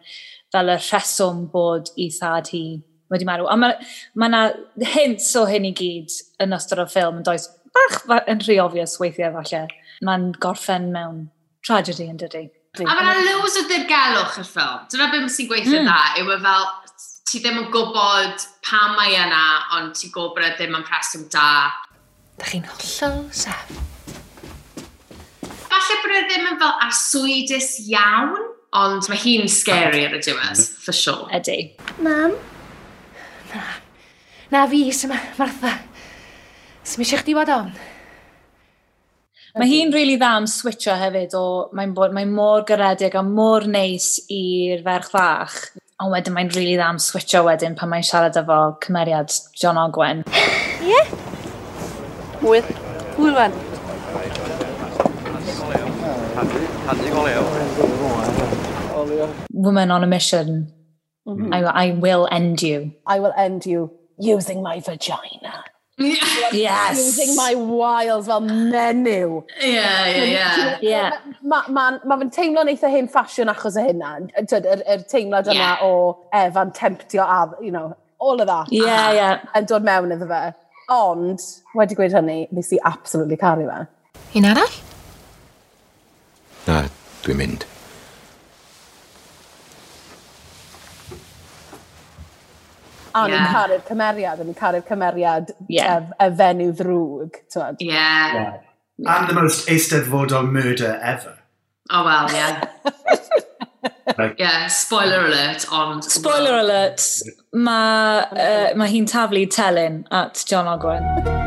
fel 0.53 0.73
y 0.73 0.77
rheswm 0.79 1.45
bod 1.53 1.91
i 1.99 2.09
thad 2.13 2.51
hi 2.53 2.65
wedi 3.13 3.27
marw. 3.27 3.47
A 3.47 3.55
mae 3.59 3.77
yna 4.27 4.41
ma 4.51 4.91
hints 4.95 5.29
o 5.39 5.45
hyn 5.47 5.67
i 5.69 5.73
gyd 5.77 6.15
yn 6.43 6.55
ystod 6.57 6.81
o 6.83 6.87
ffilm 6.89 7.21
yn 7.21 7.27
does 7.27 7.47
bach 7.75 8.27
yn 8.27 8.43
rhy 8.43 8.59
obvious 8.63 8.97
weithiau 9.01 9.35
falle. 9.37 9.65
Mae'n 10.07 10.31
gorffen 10.43 10.91
mewn 10.95 11.27
tragedy 11.65 12.09
yn 12.09 12.19
dydy. 12.21 12.47
A 12.83 12.93
mae 12.93 13.15
yna 13.21 13.37
loads 13.39 13.57
o 13.57 13.65
ddirgelwch 13.69 14.41
i'r 14.41 14.49
ffilm. 14.49 14.85
Dyna 14.91 15.09
beth 15.13 15.31
sy'n 15.33 15.49
gweithio 15.49 15.81
mm. 15.81 15.87
dda, 15.87 15.99
yw 16.21 16.33
e 16.35 16.39
fel 16.43 16.67
ti 17.27 17.41
ddim 17.43 17.63
yn 17.63 17.71
gwybod 17.73 18.45
pam 18.67 18.93
mae 18.99 19.15
yna, 19.17 19.43
ond 19.77 19.97
ti'n 19.97 20.13
gwybod 20.13 20.45
e 20.45 20.53
ddim 20.55 20.77
yn 20.77 20.85
preswm 20.87 21.25
da 21.33 21.49
Da 22.37 22.45
chi'n 22.45 22.67
hollol 22.69 23.23
saff. 23.33 23.71
Falle 25.41 25.97
bod 26.03 26.13
e 26.13 26.21
ddim 26.27 26.45
yn 26.51 26.59
fel 26.61 26.75
arswydus 26.85 27.71
iawn, 27.87 28.37
ond 28.77 29.09
mae 29.09 29.19
hi'n 29.23 29.49
scary 29.49 30.05
ar 30.05 30.15
y 30.17 30.21
diwedd, 30.21 30.61
for 30.83 30.93
sure. 30.93 31.27
Ydy. 31.33 31.73
Mam? 32.05 32.37
Na. 33.53 33.65
Na 34.53 34.63
fi, 34.69 34.85
sy'n 34.93 35.15
Martha. 35.39 35.73
Sy'n 36.87 37.03
eisiau 37.03 37.23
chdi 37.23 37.35
wad 37.35 37.51
on. 37.51 37.71
Mae 39.57 39.71
hi'n 39.71 39.89
rili 39.89 39.95
really 39.95 40.17
dda 40.21 40.35
am 40.37 40.45
switcho 40.45 40.93
hefyd 40.99 41.33
o 41.33 41.43
mae'n 41.73 41.95
mae 42.13 42.29
mor 42.29 42.61
garedig 42.67 43.15
a 43.17 43.23
mor 43.25 43.65
neis 43.65 44.19
i'r 44.29 44.85
ferch 44.85 45.09
fach. 45.15 45.57
Ond 45.97 46.13
wedyn 46.13 46.37
mae'n 46.37 46.53
rili 46.53 46.67
really 46.67 46.77
dda 46.77 46.91
am 46.93 47.01
switcho 47.01 47.41
wedyn 47.47 47.75
pan 47.79 47.89
mae'n 47.89 48.05
siarad 48.05 48.37
efo 48.37 48.61
cymeriad 48.85 49.33
John 49.57 49.81
Ogwen. 49.81 50.21
Pwydd. 52.47 52.67
Pwyl 53.17 53.33
wen. 53.35 53.51
Woman 59.51 59.91
on 59.91 60.03
a 60.03 60.07
mission. 60.07 60.71
Mm 61.25 61.37
-hmm. 61.37 61.55
I, 61.55 61.87
I 61.87 61.91
will 61.91 62.27
end 62.31 62.61
you. 62.63 62.91
I 63.15 63.19
will 63.19 63.33
end 63.35 63.65
you 63.65 63.89
using 64.35 64.63
my 64.63 64.79
vagina. 64.79 65.63
yes. 66.67 66.97
Using 66.99 67.35
my 67.35 67.53
wiles 67.55 68.27
fel 68.27 68.41
menyw. 68.41 69.43
Ie, 69.61 69.79
ie, 70.23 70.45
ie. 70.81 71.03
Mae'n 71.43 71.73
ma, 71.73 71.85
ma 72.05 72.17
teimlo'n 72.37 72.71
eitha 72.73 72.87
hyn 72.93 73.09
ffasiwn 73.11 73.51
achos 73.53 73.75
o 73.75 73.83
hynna. 73.89 74.13
Yr 74.43 74.69
er, 74.93 75.03
teimlad 75.13 75.51
yna 75.51 75.59
yeah. 75.59 75.83
o 75.83 75.91
Evan 76.31 76.71
temptio 76.71 77.23
a, 77.23 77.41
you 77.61 77.73
know, 77.75 77.91
all 78.19 78.39
of 78.39 78.47
that. 78.47 78.71
Yeah. 78.71 79.11
Yeah. 79.19 79.43
Yn 79.59 79.67
dod 79.73 79.83
mewn 79.83 80.15
iddo 80.15 80.29
fe. 80.31 80.41
Ond, 80.87 81.39
wedi 81.75 81.95
gweud 81.99 82.13
hynny, 82.15 82.45
nes 82.55 82.69
i 82.71 82.77
absolutely 82.87 83.35
caru 83.35 83.65
fe. 83.67 83.79
Un 84.39 84.45
arall? 84.47 84.75
Na, 86.67 86.77
dwi'n 87.25 87.41
mynd. 87.41 87.65
A 93.11 93.25
yeah. 93.27 93.33
ni'n 93.33 93.51
caru'r 93.51 93.83
cymeriad, 93.89 94.45
ni'n 94.45 94.55
caru'r 94.55 94.87
cymeriad 94.87 95.51
yeah. 95.67 96.07
y, 96.07 96.15
y 96.23 96.29
e 96.29 96.37
fenyw 96.39 96.71
ddrwg, 96.79 97.41
ti'n 97.51 97.83
yeah. 97.83 98.39
yeah. 98.39 98.57
And 99.11 99.27
the 99.27 99.35
most 99.35 99.67
eisteddfodol 99.67 100.47
murder 100.49 100.99
ever. 101.03 101.35
Oh, 101.89 102.05
well, 102.05 102.31
yeah. 102.31 102.63
yeah, 104.37 104.67
spoiler 104.67 105.25
alert, 105.25 105.67
ond... 105.71 106.03
Spoiler 106.03 106.51
well. 106.51 106.65
alert, 106.65 107.01
mae 107.53 108.23
uh, 108.31 108.69
ma 108.79 108.87
hi'n 108.89 109.09
taflu 109.09 109.47
telyn 109.51 110.05
at 110.11 110.45
John 110.47 110.69
Ogwen. 110.71 111.45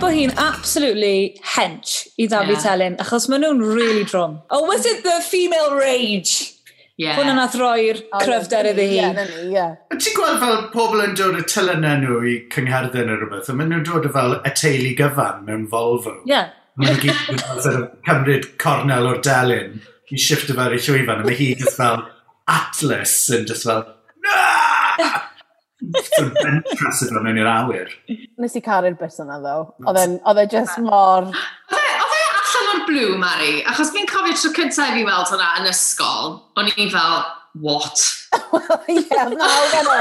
bod 0.00 0.14
hi'n 0.16 0.32
absolutely 0.40 1.36
hench 1.54 2.06
i 2.16 2.26
Dafydd 2.30 2.56
yeah. 2.56 2.64
Telyn, 2.64 2.96
achos 3.02 3.28
maen 3.28 3.44
nhw'n 3.44 3.60
really 3.60 4.06
drwm. 4.08 4.38
Oh, 4.48 4.64
was 4.64 4.86
it 4.88 5.02
the 5.04 5.20
female 5.26 5.74
rage? 5.76 6.59
Yeah. 7.00 7.16
Hwna 7.16 7.32
nath 7.38 7.54
roi'r 7.56 8.02
cryfder 8.20 8.66
iddi 8.74 8.84
hi. 8.90 9.04
Ie, 9.48 9.62
Ti'n 9.94 10.16
gweld 10.18 10.40
fel 10.42 10.58
pobl 10.74 11.00
yn 11.00 11.14
dod 11.16 11.38
y 11.38 11.44
tylyna 11.48 11.94
nhw 12.02 12.18
i 12.28 12.34
cyngherddyn 12.52 13.08
neu 13.08 13.16
rhywbeth, 13.22 13.48
a 13.48 13.54
maen 13.56 13.72
nhw'n 13.72 13.86
dod 13.88 14.08
y 14.08 14.10
fel 14.12 14.36
y 14.36 14.52
teulu 14.60 14.90
gyfan 14.98 15.46
mewn 15.46 15.64
Volvo. 15.72 16.18
Yeah. 16.28 16.50
Maen 16.76 16.92
nhw'n 16.92 17.00
gyd 17.06 17.32
yn 17.32 17.40
fel 17.40 17.62
sort 17.64 17.78
of 17.78 17.86
cymryd 18.08 18.50
cornel 18.60 19.08
o'r 19.14 19.22
delyn 19.24 19.80
i 20.10 20.20
shift 20.20 20.52
o 20.52 20.58
fel 20.58 20.76
i 20.76 20.82
llwyfan, 20.82 21.22
a 21.22 21.24
mae 21.24 21.38
hi 21.38 21.48
just 21.62 21.80
fel 21.80 22.04
Atlas 22.50 23.16
yn 23.32 23.48
just 23.48 23.64
fel 23.70 23.84
Naaa! 24.26 25.10
So'n 25.80 26.34
bentras 26.36 27.00
yn 27.06 27.16
rhan 27.16 27.40
i'r 27.40 27.48
awyr. 27.48 27.92
Nes 28.42 28.58
i 28.58 28.60
caru'r 28.64 28.98
bus 29.00 29.16
yna, 29.24 29.40
ddo. 29.40 29.56
Oedd 29.88 30.42
e 30.42 30.46
just 30.52 30.76
mor 30.84 31.32
o'r 32.80 32.86
blue, 32.86 33.18
Mari, 33.18 33.62
achos 33.68 33.90
fi'n 33.94 34.08
cofio 34.08 34.34
tro 34.36 34.50
cyntaf 34.56 34.90
i 34.90 34.98
fi 34.98 35.04
weld 35.06 35.30
hwnna 35.30 35.48
yn 35.60 35.70
ysgol, 35.70 36.36
o'n 36.58 36.70
i 36.70 36.88
fel, 36.92 37.16
what? 37.60 38.04
Ie, 38.94 39.04
na, 39.36 39.48
o, 39.80 39.96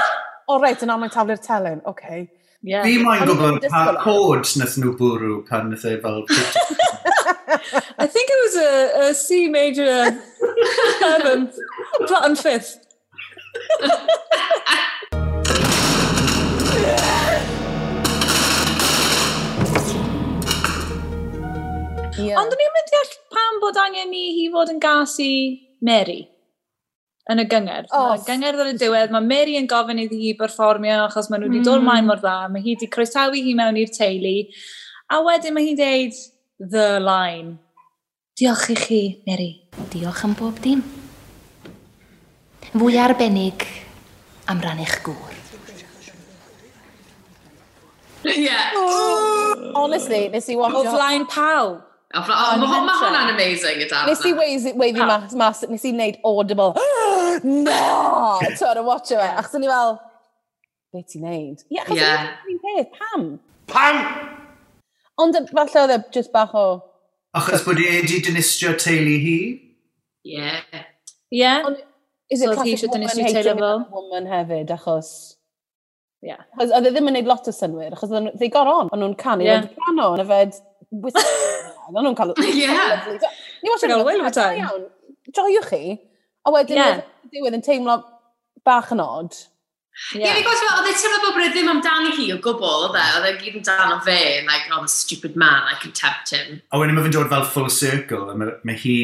o 0.54 0.60
reit, 0.62 0.84
yna 0.86 0.98
mae'n 1.00 1.14
taflu'r 1.14 1.42
telyn, 1.44 1.82
oce. 1.84 1.90
Okay. 1.92 2.28
Yeah. 2.62 2.84
Fi 2.84 2.98
moyn 3.00 3.24
gwybod 3.24 3.64
pa 3.72 3.94
cod 4.04 4.50
nes 4.60 4.74
nhw 4.82 4.92
bwrw 5.00 5.40
pan 5.48 5.70
nes 5.72 5.86
e 5.88 5.96
fel... 6.04 6.26
I 8.00 8.06
think 8.08 8.30
it 8.30 8.40
was 8.44 8.56
a, 8.56 9.10
a 9.10 9.14
C 9.14 9.48
major 9.50 9.88
um, 9.90 10.22
seventh, 11.00 11.56
platinum 12.08 12.36
fifth. 12.36 12.78
Yeah. 22.20 22.42
Ond 22.42 22.52
o'n 22.54 22.66
i'n 22.66 22.76
mynd 22.76 22.92
deall 22.94 23.16
pam 23.36 23.62
bod 23.64 23.80
angen 23.80 24.12
ni 24.12 24.26
hi 24.38 24.50
fod 24.54 24.74
yn 24.74 24.82
gas 24.84 25.16
i 25.24 25.32
Mary 25.86 26.22
yn 27.30 27.44
y 27.44 27.46
gyngor. 27.50 27.88
Oh, 27.94 28.16
gyngor 28.26 28.58
ar 28.58 28.72
y 28.72 28.76
diwedd, 28.80 29.14
mae 29.14 29.26
Mary 29.26 29.56
yn 29.60 29.70
gofyn 29.70 30.02
iddi 30.02 30.18
hi 30.24 30.36
berfformio 30.40 31.04
achos 31.06 31.30
maen 31.30 31.44
nhw 31.44 31.52
wedi 31.52 31.62
mm. 31.62 31.68
dod 31.68 31.84
mlaen 31.86 32.08
mor 32.10 32.22
dda. 32.22 32.36
Mae 32.50 32.64
hi 32.66 32.74
wedi 32.74 32.90
croesawu 32.90 33.38
hi 33.46 33.54
mewn 33.58 33.78
i'r 33.78 33.92
teulu. 33.94 34.36
A 35.14 35.20
wedyn 35.26 35.54
mae 35.56 35.68
hi'n 35.68 35.78
deud 35.78 36.22
the 36.74 36.88
line. 37.04 37.60
Diolch 38.40 38.70
i 38.74 38.78
chi, 38.80 39.02
Mary. 39.28 39.52
Diolch 39.94 40.24
am 40.26 40.34
bob 40.40 40.58
dim. 40.64 40.82
Fwy 42.72 42.98
arbennig 43.02 43.66
am 44.50 44.62
ran 44.64 44.82
eich 44.82 44.98
gŵr. 45.06 45.38
Yeah. 48.24 48.74
Oh. 48.76 49.72
Honestly, 49.76 50.28
nes 50.34 50.50
i 50.50 50.58
watch... 50.58 50.76
O 50.76 50.84
flaen 50.90 51.26
pawb. 51.30 51.86
Mae 52.10 52.26
hwnna'n 52.26 53.36
amazing 53.36 53.84
gyda. 53.84 54.02
Nes 54.10 54.24
i 54.26 54.32
weiddi 54.34 55.06
mas, 55.06 55.36
mas, 55.38 55.60
nes 55.70 55.84
i 55.86 55.92
wneud 55.94 56.16
audible, 56.26 56.72
no! 57.68 57.76
Tw'n 58.42 58.80
yn 58.82 58.88
watcho 58.88 59.20
fe, 59.20 59.28
achos 59.38 59.58
o'n 59.60 59.66
i 59.68 59.70
fel, 59.70 59.94
be 60.90 61.04
ti'n 61.06 61.28
neud? 61.28 61.62
Ie, 61.70 61.82
achos 61.84 62.00
yeah. 62.00 62.32
o'n 62.50 62.58
peth, 62.64 62.96
pam? 62.98 63.28
Pam! 63.70 64.00
Ond 65.22 65.38
falle 65.52 65.84
oedd 65.84 65.94
e 65.94 66.00
just 66.16 66.34
bach 66.34 66.56
o... 66.58 66.66
Achos 67.38 67.62
bod 67.68 67.78
e 67.84 67.86
wedi 68.00 68.18
dynistio 68.26 68.74
teulu 68.82 69.18
hi? 69.28 69.38
Ie. 70.34 70.54
Ie. 71.38 71.54
Is 72.34 72.42
it 72.42 72.50
so 72.50 72.56
classic 72.58 72.90
woman 72.90 73.06
hating 73.22 73.62
a 73.62 73.76
woman 73.94 74.32
hefyd, 74.34 74.74
achos... 74.74 75.12
Yeah. 76.26 76.42
Oedd 76.58 76.74
e 76.74 76.90
ddim 76.90 77.14
yn 77.14 77.20
gwneud 77.20 77.30
lot 77.30 77.46
o 77.48 77.54
synwyr, 77.54 77.94
achos 77.94 78.18
they 78.42 78.50
got 78.50 78.68
on. 78.68 78.90
O'n 78.90 79.06
nhw'n 79.06 79.20
canu, 79.22 79.46
yeah. 79.46 79.62
o'n 79.62 79.70
nhw'n 79.70 79.78
cano, 79.86 80.10
yfed 80.26 80.58
O'n 81.90 82.06
nhw'n 82.06 82.18
cael... 82.18 82.34
Ie! 82.46 82.70
Ni 83.64 83.74
wastad 83.74 83.94
yn 83.94 84.04
cael 84.06 84.36
time. 84.36 84.64
Iawn, 84.64 84.84
joiwch 85.36 85.70
chi. 85.72 85.84
A 86.46 86.54
wedyn, 86.56 86.80
yeah. 86.80 87.00
diwedd 87.34 87.58
yn 87.58 87.66
teimlo 87.66 87.98
bach 88.66 88.92
yn 88.96 89.02
odd. 89.04 89.38
Ie, 90.16 90.22
fi 90.24 90.44
yeah, 90.44 90.76
oedd 90.78 90.88
e 90.88 90.94
teimlo 90.96 91.20
bod 91.26 91.36
bryd 91.36 91.52
ddim 91.56 91.72
amdani 91.74 92.14
hi 92.16 92.30
o 92.32 92.38
gwbl, 92.44 92.86
oedd 92.88 93.00
e, 93.00 93.08
oedd 93.18 93.28
e 93.28 93.34
gyd 93.42 93.58
amdano 93.60 93.98
fe, 94.06 94.20
like, 94.48 94.70
oh, 94.72 94.86
the 94.86 94.92
stupid 94.94 95.36
man, 95.36 95.68
I 95.68 95.76
can 95.82 95.92
tempt 95.92 96.32
him. 96.36 96.62
A 96.72 96.80
wedyn 96.80 96.96
mae 96.96 97.08
fe'n 97.08 97.18
dod 97.18 97.34
fel 97.34 97.50
full 97.58 97.68
circle, 97.74 98.30
a 98.32 98.38
mae, 98.40 98.56
mae 98.64 98.80
hi 98.80 98.96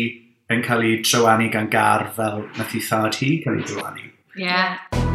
yn 0.53 0.63
cael 0.65 0.85
ei 0.85 1.01
trywanu 1.03 1.49
gan 1.51 1.67
gar 1.73 2.07
fel 2.15 2.45
nath 2.55 2.77
i 2.77 2.85
thad 2.91 3.19
hi 3.19 3.35
cael 3.43 3.59
ei 3.59 3.67
drywanu. 3.67 4.07
Ie. 4.35 4.47
Yeah. 4.47 5.14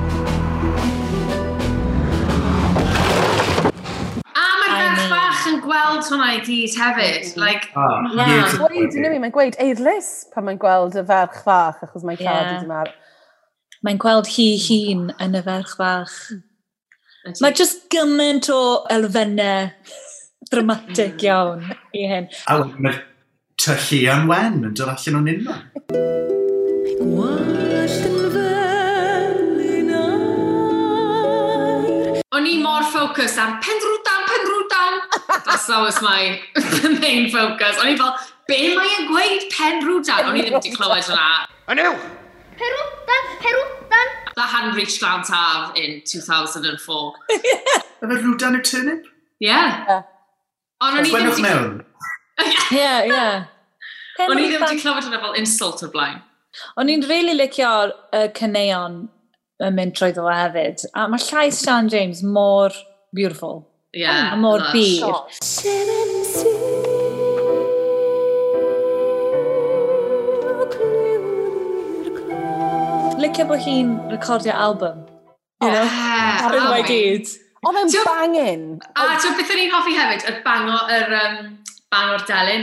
merch 5.41 5.55
yn 5.55 5.61
gweld 5.65 6.05
hwnna 6.09 6.29
i 6.35 6.41
gyd 6.45 6.75
hefyd. 6.77 7.25
Mm-hmm. 7.25 7.41
Like, 7.41 7.71
oh, 7.77 8.27
yeah. 8.27 8.53
Gweud, 8.59 8.97
yn 8.97 9.21
mae'n 9.23 9.35
gweud 9.35 9.57
eidlus 9.63 10.11
pan 10.35 10.47
mae'n 10.47 10.61
gweld 10.61 10.99
y 10.99 11.05
ferch 11.09 11.41
fach, 11.47 11.81
achos 11.85 12.05
mae'n 12.05 12.21
yeah. 12.21 12.29
cael 12.29 12.51
wedi 12.55 12.71
marw. 12.71 12.93
Mae'n 13.87 14.01
gweld 14.03 14.29
hi 14.35 14.49
hun 14.67 15.09
yn 15.17 15.39
y 15.39 15.43
ferch 15.47 15.75
fach. 15.79 16.19
Mm. 16.35 17.37
Mae 17.45 17.57
just 17.57 17.89
gymaint 17.93 18.51
o 18.53 18.61
elfennau 18.93 19.71
dramatic 20.51 21.17
mm. 21.17 21.27
iawn 21.29 21.67
i 21.97 22.07
hyn. 22.13 22.31
A 22.49 22.61
mae 22.77 23.01
tyllu 23.61 24.05
am 24.13 24.29
wen 24.31 24.63
yn 24.71 24.77
dod 24.77 24.95
allan 24.97 25.21
o'n 25.23 25.35
unno. 25.37 25.61
Like. 27.01 27.70
o'n 32.41 32.49
i 32.49 32.57
mor 32.63 32.85
ffocws 32.89 33.37
ar 33.41 33.59
pen 33.65 33.81
drw 33.83 33.97
dan. 34.73 35.01
That's 35.47 35.69
always 35.69 36.01
my 36.01 36.41
main 37.05 37.29
focus. 37.31 37.77
O'n 37.83 37.93
i 37.93 37.97
fel, 38.01 38.15
be 38.49 38.61
mae 38.79 38.95
e'n 38.97 39.11
gweud 39.11 39.47
pen? 39.53 39.85
O'n 39.85 40.39
i 40.41 40.45
ddim 40.47 40.57
wedi 40.57 40.73
clywed 40.73 41.13
yna. 41.13 41.29
Anw! 41.75 41.93
Peru 42.61 42.89
dan, 43.11 43.31
peru. 43.45 43.67
That 44.37 44.49
hadn't 44.49 44.77
reached 44.77 45.01
Glant 45.01 45.29
Haf 45.29 45.77
in 45.77 46.01
2004. 46.07 47.13
Efo 48.01 48.17
rwdan 48.17 48.57
yw 48.57 48.65
turnip? 48.65 49.09
Yeah. 49.43 50.03
Ond 50.81 51.01
o'n 51.01 51.05
i 51.05 51.13
ddim 51.13 51.29
wedi... 51.29 51.45
mewn. 51.45 51.73
Yeah, 52.73 53.05
yeah. 53.05 53.45
O'n 54.31 54.39
i 54.41 54.47
ddim 54.49 54.65
wedi 54.65 54.81
clywed 54.81 55.09
yna 55.11 55.21
fel 55.21 55.37
insult 55.41 55.85
o'r 55.85 55.93
blaen. 55.93 56.23
O'n 56.81 56.89
i'n 56.93 57.05
really 57.11 57.37
licio 57.37 57.73
y 57.91 57.91
uh, 58.23 58.29
caneuon 58.37 59.03
yn 59.67 59.77
mynd 59.77 59.97
trwy 59.97 60.15
ddo 60.17 60.29
hefyd. 60.31 60.87
A 60.97 61.07
mae 61.11 61.21
llais 61.27 61.59
Sian 61.61 61.91
James 61.93 62.23
mor 62.23 62.73
beautiful. 63.13 63.67
Yeah, 63.93 64.33
a 64.33 64.37
mor 64.37 64.63
bir. 64.73 65.05
Licio 73.21 73.45
bod 73.51 73.61
hi'n 73.67 73.97
recordio 74.09 74.53
album. 74.57 75.05
You 75.61 75.69
know? 75.69 75.85
Yeah, 75.85 76.47
Ar 76.47 76.57
yma 76.57 76.81
gyd. 76.89 77.29
Ond 77.69 77.77
yn 77.83 77.91
bangin. 78.07 78.63
A 78.97 79.11
ti'n 79.21 79.35
beth 79.37 79.51
o'n 79.53 79.65
i'n 79.67 79.75
hoffi 79.75 79.93
hefyd, 79.99 80.23
y 80.31 80.39
bango, 80.47 80.79
yr 80.97 81.13
um, 81.19 81.35
bang 81.93 82.15
o'r 82.15 82.25
delyn. 82.31 82.63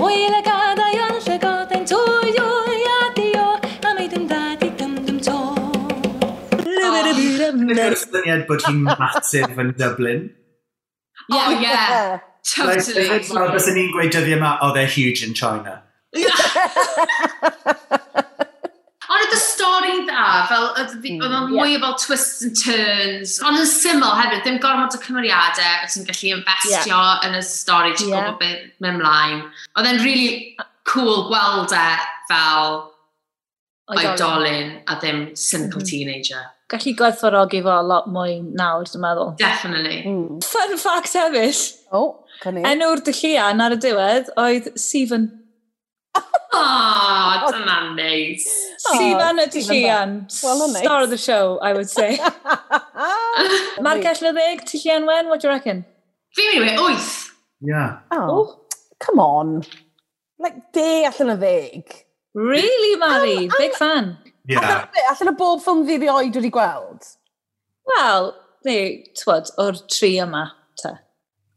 Wel 0.00 0.38
y 0.38 0.42
gadau 0.46 1.00
yn 1.08 1.20
llygod 1.26 1.74
ein 1.74 1.84
tŵr 1.90 2.03
Nid 7.70 7.98
syniad 8.00 8.46
bod 8.48 8.64
hi'n 8.68 8.84
massive 8.86 9.58
yn 9.60 9.74
Dublin. 9.78 10.30
Yeah, 11.28 11.46
oh, 11.48 11.60
yeah. 11.60 12.18
Totally. 12.54 13.08
Like, 13.08 13.52
Bys 13.54 13.68
ni'n 13.72 13.90
gweud 13.94 14.12
dyddiau 14.12 14.36
yma, 14.36 14.58
oh, 14.60 14.74
they're 14.76 14.90
huge 14.90 15.24
in 15.24 15.32
China. 15.32 15.80
Ond 19.14 19.20
oedd 19.20 19.34
y 19.36 19.38
stori 19.38 19.94
dda, 20.06 20.22
fel 20.48 20.64
oedd 20.80 20.94
hmm, 20.96 21.20
o'n 21.24 21.50
mwy 21.52 21.76
o 21.76 21.80
fel 21.82 21.96
twists 22.00 22.44
and 22.46 22.56
turns. 22.58 23.34
Ond 23.44 23.60
yn 23.60 23.68
syml 23.68 24.14
hefyd, 24.16 24.40
ddim 24.44 24.56
gormod 24.62 24.96
o 24.96 25.00
cymeriadau, 25.02 25.82
oedd 25.84 25.92
ti'n 25.92 26.06
gallu 26.08 26.32
investio 26.38 26.96
yeah. 26.96 27.26
yn 27.28 27.36
y 27.38 27.42
stori, 27.46 27.92
ti'n 27.98 28.10
yeah. 28.10 28.30
gwybod 28.30 28.40
beth 28.40 28.82
mewn 28.84 28.98
mlaen. 29.02 29.44
Oedd 29.76 29.90
e'n 29.90 30.02
really 30.04 30.56
cool 30.88 31.28
gweld 31.28 31.72
e 31.76 31.86
fel 32.30 32.80
oedolyn 33.92 34.78
a 34.88 34.98
ddim 35.00 35.26
cynical 35.36 35.84
teenager 35.84 36.42
gallu 36.72 36.94
gwerthfawrogi 36.98 37.62
fo 37.64 37.72
a 37.74 37.84
lot 37.84 38.06
mwy 38.12 38.38
nawr, 38.56 38.86
dwi'n 38.88 39.02
meddwl. 39.04 39.32
Definitely. 39.40 40.02
Mm. 40.08 40.42
Fun 40.44 40.76
fact 40.80 41.16
hefyd. 41.18 41.62
O, 41.90 42.00
oh, 42.00 42.10
cynnig. 42.42 42.68
Enw'r 42.70 43.02
dyllian 43.06 43.64
ar 43.64 43.76
y 43.76 43.80
diwedd 43.84 44.30
oedd 44.40 44.70
Stephen. 44.80 45.30
O, 46.54 46.58
oh, 46.60 47.48
dyna'n 47.50 47.96
neis. 47.98 48.44
Stephen 48.78 49.40
y 49.42 49.46
dyllian. 49.50 50.12
Well, 50.44 50.68
nice. 50.68 50.84
Star 50.84 51.00
of 51.02 51.10
the 51.10 51.18
show, 51.18 51.58
I 51.58 51.72
would 51.74 51.90
say. 51.90 52.14
Margell 53.82 54.22
y 54.22 54.30
ddeg, 54.36 54.62
dyllian 54.70 55.08
wen, 55.08 55.26
what 55.26 55.42
do 55.42 55.48
you 55.48 55.54
reckon? 55.54 55.82
Fi'n 56.38 56.62
mynd 56.62 56.78
i 56.78 56.84
wyth. 56.84 57.10
Yeah. 57.58 57.98
Oh, 58.14 58.60
come 59.02 59.18
on. 59.18 59.56
Like, 60.38 60.70
de 60.78 60.86
allan 61.10 61.34
y 61.34 61.36
ddeg. 61.42 61.98
Really, 62.38 62.96
Mari? 63.02 63.36
Um, 63.48 63.58
Big 63.58 63.74
fan. 63.74 64.16
Yeah. 64.48 64.88
Allan, 65.08 65.32
o, 65.32 65.36
bob 65.38 65.62
ffilm 65.64 65.86
fi 65.88 65.96
rioed 66.00 66.36
wedi 66.36 66.50
gweld? 66.52 67.06
Wel, 67.88 68.26
ni, 68.68 68.78
twod, 69.16 69.48
o'r 69.60 69.78
tri 69.88 70.14
yma, 70.20 70.44
te. 70.80 70.90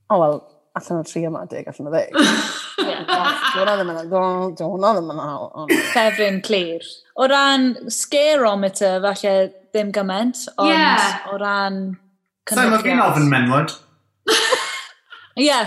O, 0.08 0.16
oh, 0.16 0.22
wel, 0.22 0.38
allan 0.80 1.02
o'r 1.02 1.10
tri 1.10 1.26
yma, 1.28 1.44
dig, 1.52 1.68
allan 1.68 1.90
o 1.90 1.96
ddeg. 1.96 2.16
Dwi'n 2.78 3.68
ddim 3.68 3.92
yn 3.92 3.98
dwi'n 4.12 4.86
ddim 4.86 5.12
yn 5.12 5.74
Ffefryn 5.90 6.40
clir. 6.46 6.86
O 7.18 7.28
ran 7.28 7.74
scarometer, 7.92 9.02
falle 9.04 9.34
ddim 9.74 9.92
gyment, 9.96 10.46
ond 10.56 10.72
yeah. 10.72 11.26
o 11.34 11.42
ran... 11.42 11.82
Sa'n 12.48 12.72
mae 12.72 12.80
fi'n 12.86 13.04
ofyn 13.04 13.28
menwod? 13.32 13.76
Ie. 15.44 15.60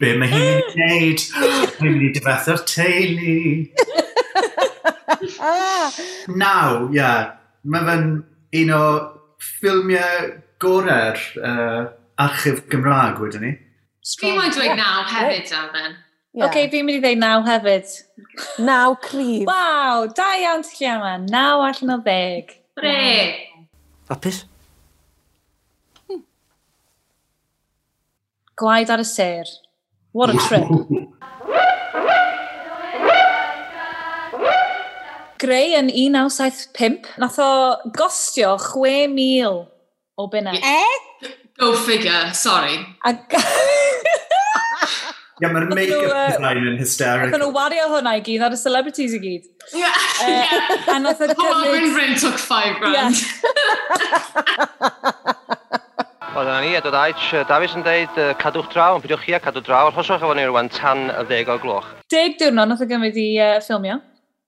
Be 0.00 0.14
mae 0.18 0.32
hi'n 0.32 0.64
gwneud? 0.70 1.28
Mae'n 1.36 1.84
mynd 1.84 2.08
i 2.08 2.10
difethu'r 2.16 2.64
teulu. 2.72 3.36
Ah! 5.40 5.90
Naw, 6.28 6.88
ie. 6.94 7.10
Mae 7.64 7.86
fe'n 7.88 8.08
un 8.60 8.72
o 8.76 8.86
ffilmiau 9.42 10.32
gorau'r 10.62 11.20
uh, 11.40 11.92
archif 12.20 12.64
Gymraeg 12.72 13.20
wedyn 13.22 13.46
ni. 13.46 13.52
Fi 14.20 14.34
moyn 14.36 14.52
dweud 14.52 14.76
naw 14.78 15.04
hefyd, 15.08 15.52
Alden. 15.58 15.96
Yeah. 16.34 16.48
okay, 16.48 16.66
fi'n 16.70 16.82
mynd 16.86 16.98
i 16.98 17.02
ddeud 17.04 17.20
naw 17.22 17.44
hefyd. 17.46 17.92
Naw 18.66 18.96
cryf. 19.02 19.46
Waw, 19.48 20.08
da 20.18 20.32
iawn 20.42 20.64
ti 20.66 20.80
lle 20.80 20.96
yma. 20.96 21.12
Naw 21.30 21.62
allan 21.68 21.94
o 21.94 21.98
ddeg. 22.02 22.56
Bre. 22.74 22.98
Hapus? 24.10 24.42
Hmm. 26.08 26.24
Gwaed 28.60 28.90
ar 28.90 29.04
y 29.04 29.08
ser. 29.08 29.54
What 30.12 30.34
a 30.34 30.38
trip. 30.48 30.68
Greu 35.42 35.74
yn 35.78 35.88
1975, 35.90 37.08
nath 37.18 37.38
o 37.42 37.50
gostio 37.96 38.54
6,000 38.60 39.66
o 40.16 40.28
bunna. 40.30 40.54
E? 40.54 41.30
Go 41.58 41.74
figure, 41.76 42.32
sorry. 42.34 42.78
A... 43.04 43.14
Ie, 45.42 45.48
mae'r 45.50 45.66
make-up 45.74 46.04
uh, 46.06 46.28
design 46.30 46.68
yn 46.70 46.78
hysteric. 46.78 47.32
Nath 47.32 47.42
nhw 47.42 47.50
wario 47.56 47.88
hwnna 47.90 48.12
i 48.20 48.22
gyd 48.22 48.44
ar 48.46 48.54
y 48.54 48.58
celebrities 48.60 49.16
i 49.16 49.20
gyd. 49.22 49.50
Ie. 49.72 49.82
Yeah. 49.82 49.98
Uh. 50.22 50.94
A 50.94 50.98
nath 51.02 51.22
o'n 51.26 51.34
cymryd... 51.34 51.74
Rin 51.74 51.94
Rin 51.98 52.14
took 52.22 52.38
five 52.38 52.78
grand. 52.78 53.18
Oedd 56.30 56.46
yna 56.46 56.58
ni, 56.62 56.74
a 56.78 56.82
dod 56.84 56.98
Aich, 57.02 57.28
Davies 57.50 57.74
yn 57.74 57.82
dweud 57.86 58.18
cadwch 58.38 58.70
draw, 58.70 58.94
ond 58.94 59.02
pidwch 59.02 59.26
chi 59.26 59.34
a 59.34 59.42
cadw 59.42 59.62
draw, 59.66 59.90
arhoswch 59.90 60.22
efo 60.22 60.34
ni 60.38 60.46
rwan 60.46 60.70
tan 60.70 61.08
y 61.10 61.22
ddeg 61.26 61.50
o 61.50 61.58
gloch. 61.62 61.90
Deg 62.14 62.38
diwrnod 62.38 62.70
nath 62.70 62.86
o 62.86 62.90
gymryd 62.90 63.18
i 63.18 63.32
uh, 63.42 63.56
ffilmio. 63.64 63.98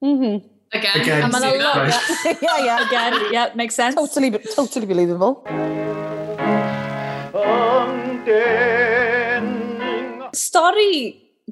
Mhm. 0.07 0.37
Mm 0.37 0.45
Again. 0.73 1.01
Again. 1.01 1.23
And 1.23 1.33
mae'n 1.33 1.63
lot. 1.63 1.95
yeah, 2.43 2.59
yeah, 2.65 2.87
again. 2.87 3.15
Yeah, 3.33 3.51
makes 3.55 3.75
sense. 3.75 3.95
Totally, 3.95 4.31
totally 4.55 4.87
believable. 4.87 5.43
Stori 10.35 10.93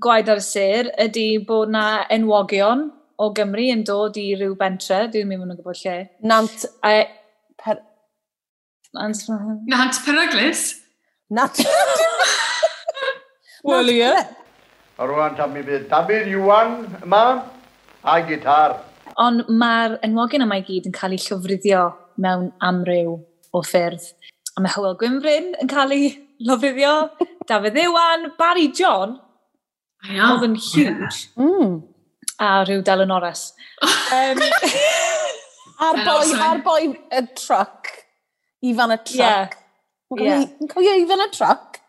Gwaed 0.03 0.29
ar 0.29 0.41
y 0.43 0.45
Sir 0.45 0.91
ydy 0.99 1.29
bod 1.47 1.71
na 1.71 2.05
enwogion 2.11 2.89
o 3.23 3.29
Gymru 3.37 3.69
yn 3.71 3.85
dod 3.87 4.17
i 4.19 4.33
ryw 4.35 4.57
bentre, 4.59 5.05
dwi'n 5.13 5.29
mynd 5.31 5.47
yn 5.47 5.59
gwybod 5.61 5.79
lle. 5.85 5.99
Nant... 6.27 6.65
A, 6.83 6.95
e- 6.99 7.53
per... 7.63 7.79
Nant... 8.99 9.21
Nant 9.71 10.01
Peryglis? 10.07 10.65
Nant... 11.31 11.63
Wel, 13.65 13.95
ie. 13.95 14.11
Rwan, 14.99 15.39
tam 15.39 15.55
i 15.57 15.63
byd. 15.65 15.87
Tabir 15.89 16.27
Iwan, 16.29 16.83
yma, 17.07 17.23
a 18.03 18.19
gitar. 18.27 18.77
Ond 19.23 19.49
mae'r 19.61 19.99
enwogion 20.07 20.43
yma 20.47 20.59
i 20.59 20.65
gyd 20.67 20.89
yn 20.89 20.95
cael 20.95 21.15
eu 21.15 21.23
llofruddio 21.23 21.83
mewn 22.23 22.49
amryw 22.65 23.17
o 23.55 23.63
ffyrdd. 23.63 24.07
A 24.55 24.63
mae 24.63 24.75
Hywel 24.75 24.97
Gwynfryn 24.99 25.53
yn 25.63 25.71
cael 25.71 25.95
ei 25.95 26.09
llofruddio, 26.43 26.95
Dafydd 27.51 27.79
Iwan, 27.85 28.31
Barry 28.39 28.69
John, 28.75 29.19
yeah. 30.09 30.33
oedd 30.33 30.47
yn 30.49 30.57
huge. 30.59 31.29
Mm. 31.39 31.77
A 32.43 32.51
rhyw 32.65 32.83
Dylan 32.87 33.13
Norris. 33.13 33.49
um, 33.85 34.43
a'r 35.87 36.01
boi, 36.03 36.35
a'r 36.49 36.65
boi 36.67 36.81
y 36.91 37.25
truck. 37.39 37.93
Ifan 38.65 38.95
y 38.97 39.01
truck. 39.07 39.59
Yeah. 40.19 40.47
Yn 40.63 40.71
cofio 40.71 40.95
Ifan 41.03 41.23
y 41.23 41.31
truck? 41.35 41.83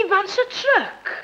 Ifan 0.00 0.28
y 0.28 0.46
truck? 0.54 1.16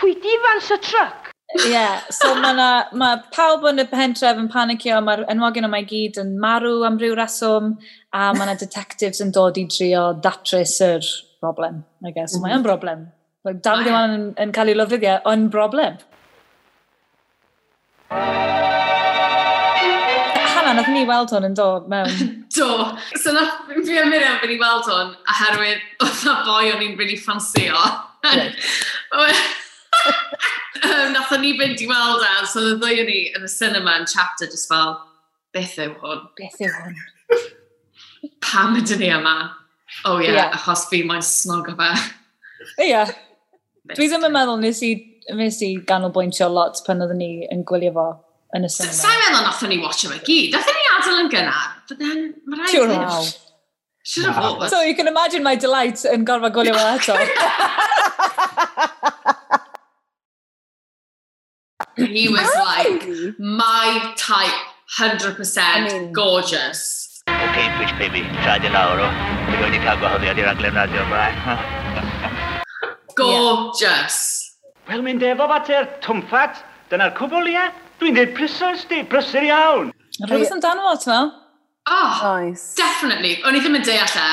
Pwy 0.00 0.16
di 0.22 0.36
Ifan 0.38 0.64
y 0.64 0.80
truck? 0.84 1.27
Ie, 1.48 1.70
yeah, 1.72 2.02
so 2.12 2.34
mae 2.36 2.52
ma 3.00 3.06
pawb 3.32 3.62
yn 3.70 3.80
y 3.80 3.86
pentref 3.88 4.36
yn 4.36 4.50
panicio, 4.52 4.98
mae'r 5.00 5.22
enwogion 5.32 5.64
yma 5.64 5.78
i 5.80 5.86
gyd 5.88 6.18
yn 6.20 6.34
marw 6.42 6.82
am 6.84 6.98
ryw 7.00 7.14
reswm, 7.16 7.70
a 8.12 8.26
mae 8.36 8.44
yna 8.44 8.56
detectives 8.60 9.22
yn 9.24 9.32
dod 9.32 9.56
i 9.56 9.64
drio 9.72 10.02
datrys 10.26 10.74
yr 10.84 11.08
broblem, 11.40 11.80
I 12.04 12.12
guess. 12.12 12.36
Mm. 12.36 12.44
Mae'n 12.44 12.58
mhm. 12.58 12.66
broblem. 12.66 13.06
Like, 13.48 13.62
Dafydd 13.64 13.88
Iwan 13.88 14.12
yn, 14.18 14.26
yn 14.44 14.52
cael 14.52 14.74
ei 14.74 14.76
lofruddiau, 14.76 15.24
yn 15.32 15.48
broblem. 15.54 15.96
Hanna, 20.52 20.76
nath 20.76 20.92
ni 20.92 21.08
weld 21.08 21.32
hwn 21.32 21.48
yn 21.48 21.56
dod 21.56 21.88
mewn. 21.88 22.12
Do. 22.58 22.68
So 23.16 23.32
nath 23.32 23.72
fi 23.72 23.96
a 24.02 24.04
Miriam 24.04 24.36
fyd 24.44 24.52
i 24.52 24.60
weld 24.60 24.84
hwn, 24.92 25.16
oherwydd 25.32 25.80
oedd 26.04 26.22
na 26.28 26.38
boi 26.44 26.68
o'n 26.74 26.84
i'n 26.90 26.96
really 27.00 27.16
ffansio. 27.16 27.88
Right. 28.28 29.44
um, 30.84 31.12
nath 31.14 31.34
ni 31.42 31.54
fynd 31.58 31.82
i 31.84 31.86
weld 31.90 32.24
e, 32.24 32.32
so 32.46 32.62
oedd 32.62 32.74
y 32.74 32.78
ddwy 32.80 33.06
ni 33.08 33.20
yn 33.36 33.46
y 33.46 33.50
cinema 33.52 33.96
yn 34.00 34.06
chapter 34.10 34.50
just 34.50 34.68
fel, 34.70 34.96
beth 35.56 35.76
yw 35.84 35.94
hwn? 36.02 36.26
Beth 36.38 36.60
yw 36.64 36.74
hwn? 36.74 37.00
Pam 38.44 38.78
ydyn 38.78 39.02
ni 39.02 39.10
yma? 39.14 39.34
O 40.04 40.14
oh, 40.14 40.22
ie, 40.22 40.28
yeah, 40.28 40.38
yeah. 40.38 40.56
achos 40.58 40.86
fi 40.90 41.02
mae'n 41.06 41.24
snog 41.24 41.72
o 41.72 41.76
fe. 41.78 41.90
Ie. 42.84 42.88
Yeah. 42.90 43.12
Dwi 43.94 44.08
ddim 44.10 44.26
yn 44.28 44.34
meddwl 44.34 44.60
nes 44.62 44.80
i, 44.84 44.94
nes 45.34 45.60
i 45.64 45.74
ganolbwyntio 45.88 46.48
lot 46.52 46.80
pan 46.86 47.04
oedden 47.04 47.22
ni 47.22 47.30
yn 47.48 47.64
gwylio 47.68 47.94
fo 47.96 48.08
yn 48.56 48.68
y 48.68 48.72
cinema. 48.72 48.96
Sa'n 49.00 49.20
meddwl 49.24 49.44
nathon 49.48 49.72
ni 49.72 49.82
watch 49.82 50.06
o 50.06 50.12
fe 50.12 50.22
gyd. 50.28 50.56
Nathon 50.56 50.76
ni 50.76 50.88
adael 50.94 51.20
yn 51.24 51.30
gynnar. 51.34 51.68
But 51.88 52.02
then, 52.04 52.24
mae 52.46 52.62
rhaid... 52.62 52.74
Sure, 52.74 52.88
wow. 52.92 53.28
Should 54.08 54.24
have 54.24 54.36
wow. 54.40 54.68
So 54.68 54.80
you 54.80 54.94
can 54.96 55.08
imagine 55.08 55.42
my 55.42 55.54
delight 55.54 56.04
yn 56.08 56.24
gorfod 56.28 56.54
gwylio 56.56 56.76
fo 56.76 56.86
eto. 56.96 57.16
He 61.98 62.28
was 62.28 62.46
like, 62.54 63.38
my 63.38 64.14
type, 64.16 64.54
100% 64.98 65.58
I 65.58 65.84
mean, 65.84 66.12
gorgeous. 66.12 67.22
Okay, 67.26 67.66
Twitch 67.76 67.98
baby, 67.98 68.22
traed 68.44 68.62
i 68.64 68.70
lawr 68.70 69.02
o. 69.02 69.08
Dwi'n 69.48 69.64
wedi 69.64 69.80
cael 69.82 69.98
gwahoddiad 69.98 70.38
i'r 70.38 70.50
aglen 70.52 70.78
radio 70.78 71.02
yma. 71.02 71.24
Gorgeous. 73.18 74.20
Wel, 74.86 75.02
mynd 75.02 75.26
efo 75.26 75.50
fater 75.50 75.90
twmffat. 76.06 76.62
Dyna'r 76.92 77.16
cwbl, 77.18 77.50
ie? 77.50 77.66
Dwi'n 77.98 78.14
dweud 78.14 78.32
prysers 78.38 78.86
di, 78.86 79.02
prysur 79.10 79.48
iawn. 79.48 79.90
rhywbeth 80.22 80.54
amdano 80.54 80.86
fo, 80.86 80.94
ti'n 81.02 81.14
meddwl? 81.16 81.34
Oh, 81.90 82.14
nice. 82.22 82.74
definitely. 82.78 83.36
O'n 83.42 83.58
i 83.58 83.64
ddim 83.64 83.78
yn 83.80 83.86
deall 83.90 84.16
e. 84.22 84.30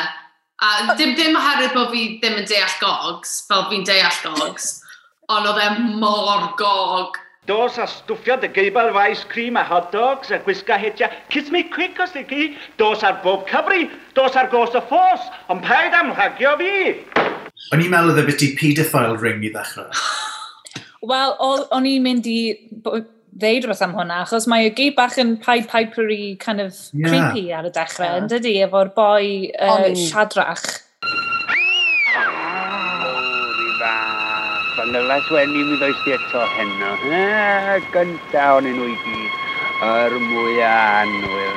A 0.62 0.96
dim, 1.02 1.18
dim 1.18 1.36
oherwydd 1.36 1.74
bod 1.74 1.90
fi 1.92 2.08
ddim 2.22 2.38
yn 2.44 2.50
deall 2.50 2.80
gogs, 2.80 3.40
fel 3.50 3.66
fi'n 3.74 3.86
deall 3.90 4.24
gogs, 4.24 4.76
ond 5.34 5.50
oedd 5.50 5.64
e 5.66 5.70
mor 5.98 6.52
gog 6.62 7.24
Dos 7.46 7.78
a 7.78 7.86
stwffio 7.86 8.40
dy 8.42 8.50
geibl 8.50 8.90
faes 8.96 9.24
cream 9.30 9.58
a 9.58 9.64
hot 9.64 9.92
dogs 9.94 10.32
a 10.34 10.40
gwisga 10.42 10.80
hetia. 10.82 11.12
Kiss 11.30 11.52
me 11.54 11.62
quick 11.64 12.00
os 12.02 12.16
ydych 12.16 12.30
chi. 12.32 12.46
Dos 12.82 13.04
ar 13.06 13.20
bob 13.24 13.46
cyfri. 13.50 13.86
Dos 14.18 14.36
ar 14.36 14.50
gos 14.50 14.74
y 14.74 14.82
ffos. 14.90 15.28
Ond 15.54 15.62
paid 15.66 15.94
am 15.94 16.14
rhagio 16.16 16.56
fi. 16.62 16.72
O'n 17.74 17.84
i'n 17.84 17.92
meddwl 17.94 18.16
oedd 18.16 18.24
e 18.24 18.26
y 18.26 18.30
beth 18.32 18.46
i 18.48 18.50
pedophile 18.58 19.20
ring 19.22 19.46
i 19.46 19.52
ddechrau. 19.54 19.92
Wel, 21.12 21.36
o'n 21.46 21.86
i'n 21.86 22.02
mynd 22.02 22.26
i 22.30 22.40
ddeud 23.36 23.66
rhywbeth 23.68 23.84
am 23.86 23.94
hwnna, 23.98 24.24
achos 24.24 24.48
mae 24.50 24.70
y 24.70 24.74
gyd 24.74 24.96
bach 24.98 25.20
yn 25.22 25.36
paid 25.44 25.68
paid 25.70 25.94
kind 26.42 26.64
of 26.64 26.74
yeah. 26.94 27.12
creepy 27.12 27.52
ar 27.54 27.68
y 27.68 27.74
dechrau, 27.76 28.08
yeah. 28.08 28.18
yn 28.24 28.30
dydi, 28.32 28.56
efo'r 28.66 28.90
boi 28.98 29.52
uh, 29.54 29.92
siadrach. 29.94 30.66
Ond 34.86 34.94
y 34.94 35.00
laswenni 35.02 35.64
mi 35.66 35.78
ddoes 35.80 35.98
di 36.06 36.12
eto 36.14 36.44
heno. 36.54 36.92
Ah, 37.10 37.80
gynta 37.90 38.44
o'n 38.54 38.68
nhw 38.70 38.86
i 38.86 38.98
gyd. 39.02 39.40
Yr 39.82 40.14
mwyaf 40.22 41.00
anwyl. 41.00 41.56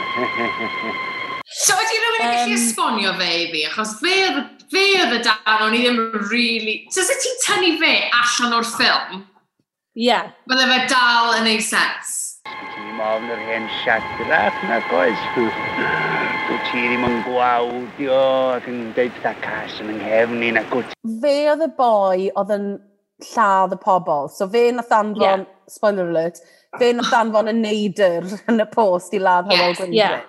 so 1.65 1.77
ydy 1.77 1.99
rhywun 1.99 2.17
yn 2.17 2.25
um, 2.25 2.39
gallu 2.39 2.57
esbonio 2.57 3.13
fe 3.19 3.29
i 3.35 3.45
fi? 3.51 3.67
Achos 3.69 3.93
fe 4.01 4.15
oedd 4.31 5.13
y 5.19 5.21
dan 5.27 5.67
o'n 5.67 5.77
i 5.77 5.83
ddim 5.85 6.01
really... 6.31 6.79
So 6.95 7.05
sut 7.05 7.21
ti'n 7.21 7.37
tynnu 7.45 7.75
fe 7.85 7.93
allan 8.23 8.57
o'r 8.63 8.71
ffilm? 8.71 9.21
Ie. 9.21 10.09
Yeah. 10.09 10.33
Bydde 10.49 10.73
fe 10.73 10.81
dal 10.95 11.37
yn 11.43 11.53
ei 11.53 11.61
sens? 11.69 12.17
Ti'n 12.49 13.07
ofn 13.13 13.29
yr 13.37 13.47
hen 13.53 13.69
siadrach 13.83 14.65
na 14.73 14.81
goes. 14.89 15.31
Dwi 16.49 16.61
ti 16.73 16.81
ddim 16.81 17.05
yn 17.05 17.23
gwawdio 17.29 18.27
ac 18.57 18.73
yn 18.73 18.87
deud 18.97 19.13
pethau 19.21 19.45
cas 19.45 19.81
yn 19.85 19.99
yng 19.99 20.45
i'n 20.49 20.65
agwt. 20.65 20.97
Fe 21.21 21.41
oedd 21.53 21.69
y 21.69 21.75
boi 21.77 22.31
oedd 22.33 22.57
yn 22.57 22.71
lladd 23.19 23.75
y 23.75 23.79
pobl. 23.83 24.29
So 24.31 24.49
fe 24.49 24.71
nath 24.73 24.93
anfon, 24.95 25.23
yeah. 25.23 25.45
spoiler 25.69 26.09
alert, 26.11 26.41
fe 26.79 26.93
nath 26.93 27.13
anfon 27.19 27.51
y 27.51 27.57
neidr 27.57 28.29
yn 28.51 28.63
y 28.63 28.69
post 28.73 29.15
i 29.17 29.23
ladd 29.23 29.51
yes, 29.51 29.61
Hywel 29.61 29.79
Gwynfryd. 29.81 29.97
Yeah. 29.99 30.21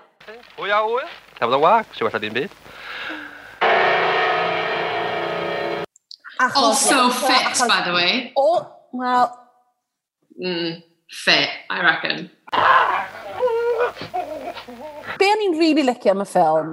Hwy 0.60 0.74
a 0.74 0.82
hwyl, 0.86 1.14
cafodd 1.38 1.58
y 1.58 1.62
wag, 1.64 1.94
sy'n 1.96 2.10
wella 2.10 2.24
dim 2.24 2.36
byd. 2.38 2.58
Achos, 6.40 6.56
oh, 6.56 6.68
also 6.70 6.96
yeah, 6.96 7.16
fit, 7.20 7.48
achos, 7.50 7.68
by 7.68 7.82
the 7.86 7.94
way. 7.94 8.32
Oh, 8.38 8.66
well... 8.94 9.36
Mm, 10.40 10.84
fit, 11.12 11.50
I 11.70 11.82
reckon. 11.84 12.30
Be 15.20 15.28
o'n 15.28 15.44
i'n 15.50 15.58
really 15.60 15.84
licio 15.84 16.14
am 16.14 16.24
y 16.24 16.28
ffilm, 16.30 16.70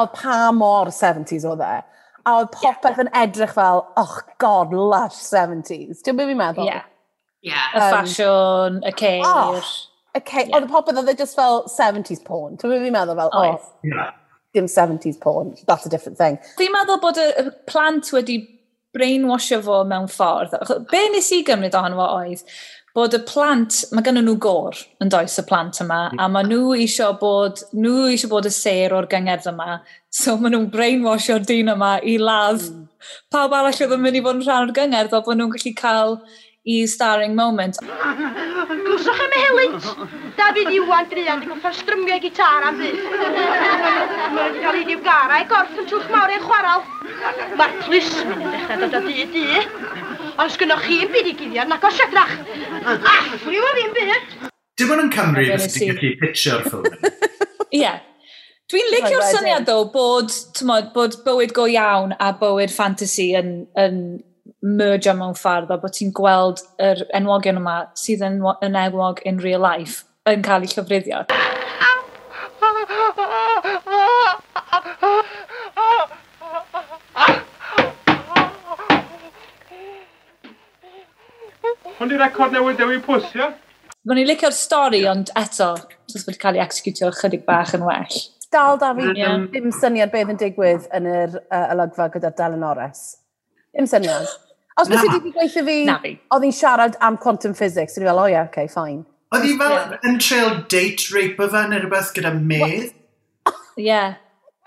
oedd 0.00 0.14
pa 0.16 0.38
mor 0.56 0.88
70s 0.94 1.44
oedd 1.50 1.60
e. 1.66 1.74
A 2.28 2.36
oedd 2.40 2.52
popeth 2.54 3.00
yn 3.00 3.10
edrych 3.16 3.54
fel, 3.56 3.84
oh 4.00 4.16
god, 4.42 4.74
lush 4.76 5.18
70s. 5.24 6.02
Ti'n 6.04 6.18
byd 6.18 6.32
fi'n 6.32 6.40
meddwl? 6.40 6.68
Yeah. 6.68 6.86
Yeah. 7.46 7.70
Um, 7.72 7.80
y 7.80 7.90
ffasiwn, 7.94 8.80
y 8.84 8.94
ceir. 9.00 9.26
Oh, 9.26 9.60
y 10.12 10.24
ceir. 10.28 10.50
Oedd 10.52 10.68
y 10.68 10.72
popeth 10.72 11.00
oedd 11.00 11.12
e 11.12 11.16
just 11.18 11.38
fel 11.38 11.62
70s 11.72 12.24
porn. 12.26 12.58
Ti'n 12.60 12.74
byd 12.74 12.86
fi'n 12.86 12.96
meddwl 12.98 13.20
fel, 13.22 13.32
oh, 13.32 13.52
oh 13.54 13.86
yeah. 13.88 14.10
dim 14.56 14.68
70s 14.68 15.20
porn, 15.20 15.54
that's 15.66 15.86
a 15.86 15.92
different 15.92 16.18
thing. 16.18 16.40
Fi'n 16.58 16.74
meddwl 16.74 17.00
bod 17.02 17.20
y 17.22 17.46
plant 17.70 18.12
wedi 18.16 18.42
brainwashio 18.96 19.62
fo 19.64 19.80
mewn 19.88 20.10
ffordd. 20.10 20.58
Be 20.90 21.06
nes 21.14 21.30
i 21.32 21.42
gymryd 21.46 21.76
ohono 21.78 22.00
fo 22.00 22.08
oedd, 22.18 22.44
bod 22.96 23.14
y 23.14 23.20
plant, 23.26 23.84
mae 23.94 24.02
gen 24.06 24.18
nhw 24.18 24.34
gor 24.42 24.78
yn 25.02 25.12
does 25.12 25.38
y 25.38 25.44
plant 25.46 25.78
yma, 25.84 26.00
a 26.18 26.26
mae 26.32 26.46
nhw 26.48 26.74
eisiau 26.74 27.14
bod, 27.20 27.62
nhw 27.76 28.08
eisiau 28.10 28.32
bod 28.32 28.48
y 28.50 28.54
ser 28.54 28.94
o'r 28.96 29.06
gyngerdd 29.10 29.46
yma, 29.52 29.78
So 30.10 30.34
maen 30.36 30.56
nhw'n 30.56 30.70
brainwashio'r 30.74 31.44
dyn 31.46 31.70
yma 31.70 31.96
i 32.02 32.16
ladd 32.18 32.64
mm. 32.66 32.86
pawb 33.30 33.52
arall 33.54 33.82
oedd 33.84 33.92
yn 33.94 34.00
mynd 34.02 34.18
i 34.18 34.22
fod 34.24 34.40
yn 34.40 34.46
rhan 34.46 34.64
o'r 34.66 34.72
gyngor 34.74 35.10
fel 35.12 35.22
bod 35.26 35.38
nhw'n 35.38 35.52
gallu 35.54 35.72
cael 35.78 36.16
i 36.66 36.80
starring 36.90 37.36
moment. 37.38 37.78
Glwswch 37.80 39.22
am 39.26 39.36
y 39.36 39.44
helynt! 39.44 39.86
Dafydd 40.40 40.72
Iwan 40.80 41.06
Drian, 41.12 41.44
di 41.44 41.48
gwmpas 41.52 41.78
strymio 41.84 42.18
gitar 42.24 42.66
am 42.72 42.82
byd. 42.82 42.98
Mae'n 44.34 44.58
cael 44.58 44.80
ei 44.80 44.84
ddiwgara 44.90 45.40
i 45.44 45.48
gorff 45.54 45.78
yn 45.78 45.88
twch 45.94 46.10
mawr 46.10 46.34
e'n 46.34 46.44
chwarael. 46.44 46.84
Mae'r 47.62 47.78
plismyn 47.86 48.44
yn 48.48 48.54
dechrau 48.58 48.82
dod 48.82 48.98
o 48.98 49.06
dŷ 49.06 49.30
dŷ. 49.36 49.46
Ond 50.42 50.54
sgynnwch 50.58 50.86
chi'n 50.90 51.14
byd 51.14 51.32
i 51.32 51.38
guddio, 51.38 51.70
nac 51.70 51.86
os 51.86 52.02
edrach. 52.08 52.36
Allw 52.82 53.62
o 53.62 53.72
fi'n 53.78 53.98
byd! 54.00 54.38
Dim 54.80 54.94
ond 54.96 55.06
yn 55.06 55.14
Cymru 55.14 55.50
fydd 55.54 55.74
ti'n 55.78 55.94
gallu 55.94 56.14
pitio'r 56.24 56.66
ffilm. 56.66 57.10
Ie, 57.80 57.90
Dwi'n 58.70 58.86
licio'r 58.92 59.24
syniad 59.26 59.64
ddo 59.66 59.80
bod, 59.90 60.30
tmod, 60.54 60.92
bod 60.94 61.16
bywyd 61.24 61.50
go 61.56 61.64
iawn 61.66 62.12
a 62.22 62.28
bywyd 62.38 62.70
fantasy 62.70 63.32
yn, 63.34 63.64
yn 63.74 63.96
merge 64.62 65.10
mewn 65.18 65.34
ffordd 65.34 65.72
a 65.74 65.78
bod 65.82 65.96
ti'n 65.96 66.12
gweld 66.14 66.62
yr 66.78 67.02
enwogion 67.18 67.58
yma 67.58 67.74
sydd 67.98 68.22
yn, 68.28 68.38
yn 68.62 68.78
enwog 68.78 69.24
in 69.26 69.42
real 69.42 69.66
life 69.66 70.04
yn 70.30 70.46
cael 70.46 70.68
eu 70.68 70.70
llofruddio. 70.70 71.24
Ond 81.98 82.14
di 82.14 82.22
record 82.22 82.54
newydd 82.54 82.78
dewi 82.78 83.02
pws, 83.02 83.32
ia? 83.34 83.50
Mae'n 84.06 84.22
i 84.22 84.30
licio'r 84.30 84.54
stori, 84.54 85.08
ond 85.10 85.34
eto, 85.36 85.74
sys 86.06 86.22
wedi 86.28 86.38
cael 86.46 86.60
ei 86.60 86.68
executio 86.70 87.10
chydig 87.18 87.42
bach 87.50 87.74
yn 87.74 87.82
well 87.90 88.28
dal 88.52 88.78
da 88.78 88.92
fi 88.94 89.08
yeah. 89.16 89.38
dim 89.52 89.70
syniad 89.74 90.12
beth 90.12 90.30
yn 90.32 90.38
digwydd 90.40 90.86
yn 90.96 91.08
yr 91.10 91.36
uh, 91.40 91.66
olygfa 91.74 92.08
gyda 92.14 92.32
Dalen 92.38 92.64
ores. 92.66 93.04
Dim 93.76 93.86
syniad. 93.90 94.30
Os 94.80 94.88
beth 94.88 95.04
wedi 95.04 95.18
wedi 95.18 95.34
gweithio 95.36 95.64
fi, 95.66 96.14
oedd 96.34 96.46
hi'n 96.46 96.56
siarad 96.56 96.96
am 97.06 97.18
quantum 97.20 97.54
physics, 97.54 97.94
so, 97.94 98.02
o'n 98.02 98.08
fel, 98.08 98.22
o 98.22 98.24
oh, 98.24 98.30
ie, 98.30 98.36
yeah, 98.36 98.48
okay, 98.48 98.70
fine. 98.70 99.04
Oedd 99.34 99.46
hi 99.46 99.52
fel 99.60 99.76
yeah. 99.76 99.92
yn 100.08 100.18
trail 100.22 100.56
date 100.72 101.10
rape 101.14 101.42
o 101.42 101.50
fe 101.52 101.66
neu 101.70 101.82
rhywbeth 101.82 102.14
gyda 102.16 102.32
medd? 102.38 102.90
Ie. 103.78 104.00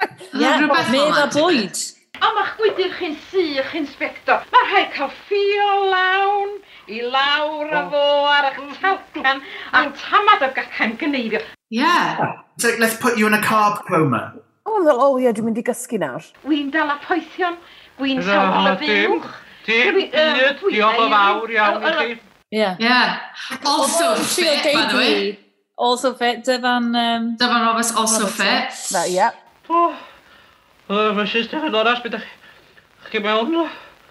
Ie, 0.03 0.53
medd 0.93 1.19
a 1.23 1.27
bwyd. 1.33 1.81
O, 2.23 2.29
ma'ch 2.37 2.53
gwydyr 2.59 2.93
chi'n 2.99 3.17
sych, 3.31 3.73
inspector. 3.75 4.45
Mae 4.53 4.69
rhaid 4.69 4.93
cael 4.95 5.11
ffio 5.25 5.71
lawn 5.91 6.53
i 6.87 7.01
lawr 7.01 7.73
a 7.73 7.81
fo 7.91 8.03
ar 8.29 8.47
eich 8.51 8.61
talcan 8.77 9.41
a'n 9.79 9.91
tamad 9.99 10.45
o 10.47 10.51
gacau'n 10.55 10.95
gneifio. 11.01 11.41
Yeah. 11.73 12.41
So 12.59 12.69
let's 12.77 12.97
put 12.97 13.17
you 13.17 13.25
in 13.25 13.33
a 13.33 13.41
carb 13.41 13.83
coma. 13.87 14.35
O, 14.65 14.73
oh, 14.77 14.97
oh, 15.05 15.15
ie, 15.17 15.31
dwi'n 15.33 15.47
mynd 15.47 15.57
i 15.57 15.63
gysgu 15.65 15.97
nawr. 15.97 16.27
Wi'n 16.45 16.69
dal 16.71 16.91
a 16.93 16.99
poethion, 17.01 17.55
wi'n 17.97 18.21
sawl 18.23 18.69
y 18.69 18.75
buwch. 18.83 19.25
Dim, 19.65 19.97
dim, 20.13 20.37
diolch 20.69 20.99
yn 21.01 21.15
fawr 21.15 21.53
iawn 21.55 21.87
i 21.89 21.93
chi. 21.97 22.05
Yeah. 22.53 22.77
Yeah. 22.77 23.17
Also 23.65 24.13
fit, 24.21 24.69
by 24.69 24.85
the 24.91 24.97
way. 24.99 25.39
Also 25.75 26.13
fit, 26.13 26.43
Dyfan... 26.45 26.93
Um, 26.93 27.25
Dyfan 27.41 27.65
Roberts, 27.65 27.91
also 27.97 28.27
fit. 28.27 28.77
Na, 28.93 29.03
ie. 29.09 29.31
O, 29.73 29.89
mae 30.93 31.25
eisiau 31.25 31.47
stefan 31.47 31.81
oras, 31.81 32.05
beth 32.05 32.21
chi 33.09 33.23
mewn? 33.23 33.49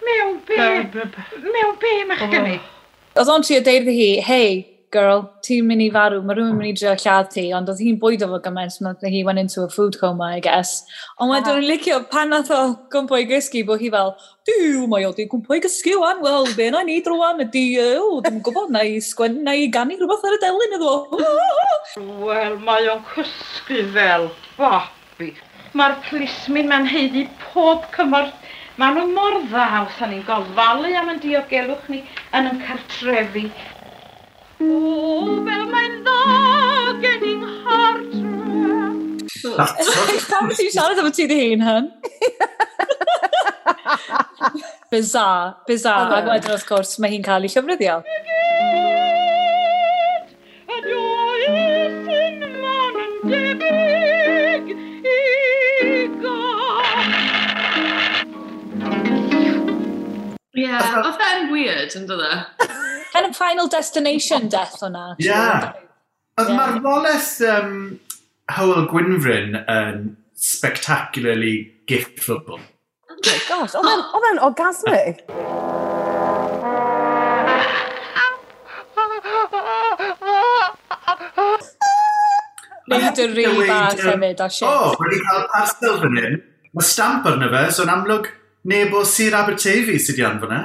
Mewn 0.03 0.37
be? 0.51 0.59
Mewn 0.59 1.79
be, 1.79 1.95
mae'ch 2.11 2.27
gymryd? 2.27 2.71
Oedd 3.15 3.31
o'n 3.31 3.47
trio 3.47 3.63
deud 3.63 3.87
hi, 3.87 4.11
hei, 4.27 4.63
girl, 4.93 5.23
ti'n 5.45 5.65
mynd 5.67 5.83
i 5.85 5.87
farw, 5.93 6.19
mae 6.21 6.37
rhywun 6.37 6.53
yn 6.53 6.59
mynd 6.59 6.69
i 6.69 6.73
drio 6.77 6.93
lladd 7.01 7.31
ti, 7.33 7.45
ond 7.57 7.71
oedd 7.71 7.81
hi'n 7.83 7.97
bwydo 8.01 8.29
fo 8.31 8.39
gymaint, 8.45 8.75
so 8.75 8.93
he 9.03 9.23
went 9.27 9.41
into 9.41 9.63
a 9.63 9.69
food 9.73 9.97
coma, 10.01 10.29
I 10.37 10.41
guess. 10.45 10.83
Ond 11.17 11.33
mae 11.33 11.43
dwi'n 11.45 11.65
licio 11.67 11.99
pan 12.11 12.33
nath 12.33 12.51
o 12.53 12.59
gwmpo 12.93 13.19
i 13.19 13.27
gysgu, 13.29 13.63
bod 13.67 13.81
hi 13.83 13.89
fel, 13.93 14.13
diw, 14.49 14.85
mae 14.91 15.07
o 15.09 15.13
di 15.17 15.25
gwmpo 15.31 15.57
i 15.57 15.63
gysgu 15.63 15.97
wan, 16.01 16.21
wel, 16.25 16.49
be 16.57 16.69
na 16.73 16.83
ni 16.87 16.99
drwan 17.05 17.41
ydi, 17.47 17.65
o, 17.81 18.19
dwi'n 18.25 18.43
gwybod, 18.45 18.73
na 18.75 18.85
i 18.87 18.99
sgwen, 19.03 19.41
na 19.47 19.57
i 19.57 19.69
gannu 19.73 19.97
rhywbeth 19.99 20.27
ar 20.29 20.37
y 20.37 20.41
delyn 20.45 20.77
iddo. 20.79 20.95
Wel, 22.27 22.59
mae 22.63 22.91
o'n 22.93 23.01
cysgu 23.15 23.83
fel 23.97 24.29
babi. 24.59 25.33
Mae'r 25.73 25.97
plismin 26.05 26.69
ma'n 26.69 26.85
heiddi 26.85 27.25
pob 27.49 27.89
cymorth 27.95 28.37
Maen 28.81 28.95
nhw 28.97 29.09
mor 29.13 29.35
ddaw, 29.51 29.83
sa'n 29.93 30.09
ni'n 30.09 30.23
gofalu 30.25 30.95
am 30.97 31.11
yn 31.11 31.19
diogelwch 31.21 31.83
ni 31.93 31.99
yn 32.33 32.47
yn 32.49 32.61
cartrefi. 32.63 33.43
Pam 40.33 40.49
ti'n 40.49 40.71
siarad 40.73 40.99
am 41.01 41.11
ti 41.13 41.25
dy 41.29 41.39
hun 41.51 41.63
hyn? 41.67 41.89
Bizar, 44.91 45.55
bizar. 45.67 46.11
A 46.13 46.21
wedyn 46.27 46.53
wrth 46.53 46.67
gwrs, 46.69 46.97
mae 47.01 47.13
hi'n 47.13 47.25
cael 47.25 47.47
ei 47.47 47.53
llofruddio. 47.53 48.01
Ie, 60.53 60.67
yeah, 60.67 61.01
oedd 61.01 61.23
e'n 61.27 61.49
weird, 61.51 61.97
yn 61.97 62.05
dod 62.09 62.21
e? 62.23 62.82
kind 63.13 63.25
of 63.27 63.35
final 63.35 63.67
destination 63.67 64.49
death 64.49 64.79
hwnna. 64.81 65.15
Yeah. 65.19 65.73
Oedd 66.41 66.49
yeah. 66.49 66.79
mae'r 66.81 67.23
um, 67.53 67.73
Howell 68.49 68.87
Gwynfryn 68.89 69.59
yn 69.61 69.97
um, 70.01 70.05
spectacularly 70.33 71.55
giftable. 71.87 72.59
Oh 73.11 73.19
my 73.21 73.37
gosh, 73.47 73.75
oedd 73.77 73.89
e'n 73.91 74.41
oh. 74.41 74.47
orgasmic. 74.49 75.21
Mynd 82.91 83.21
y 83.21 83.27
rhi 83.29 83.45
bas 83.69 84.01
hefyd 84.01 84.41
a 84.43 84.49
shit. 84.49 84.67
O, 84.67 84.95
wedi 84.99 85.21
cael 85.21 85.45
parsel 85.53 86.01
fan 86.01 86.17
hyn. 86.19 86.41
Mae 86.73 86.89
stamp 86.89 87.29
arno 87.29 87.47
fe, 87.53 87.67
so'n 87.77 87.93
amlwg 87.93 88.27
neb 88.73 88.97
o 88.97 89.05
Sir 89.05 89.37
Aberteifi 89.37 89.99
sydd 90.01 90.19
i 90.19 90.25
anfon 90.27 90.57
e. 90.57 90.63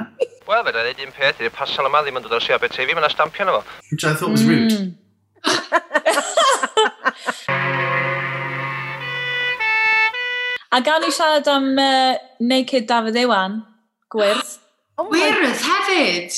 Wel, 0.49 0.63
fe 0.65 0.71
dweud 0.73 0.97
un 1.03 1.11
peth, 1.13 1.43
i'r 1.45 1.51
pasal 1.53 1.85
yma 1.85 1.99
ddim 2.01 2.15
yn 2.17 2.23
dod 2.25 2.31
o'r 2.33 2.41
si 2.41 2.49
Aberteifi, 2.55 2.95
mae'n 2.97 3.11
stampio 3.13 3.45
na 3.45 3.59
fo. 3.59 3.61
Which 3.91 4.01
I 4.01 4.17
thought 4.17 4.33
was 4.33 4.41
rude. 4.49 4.73
Mm. 4.73 4.97
A 10.73 10.81
gan 10.87 11.05
i 11.05 11.11
siarad 11.13 11.45
am 11.53 11.77
uh, 11.77 12.17
Naked 12.41 12.89
Dafydd 12.89 13.21
Iwan, 13.27 13.61
gwyrdd. 14.09 14.57
Oh 14.97 15.05
Gwyrdd 15.13 15.61
hefyd! 15.67 16.33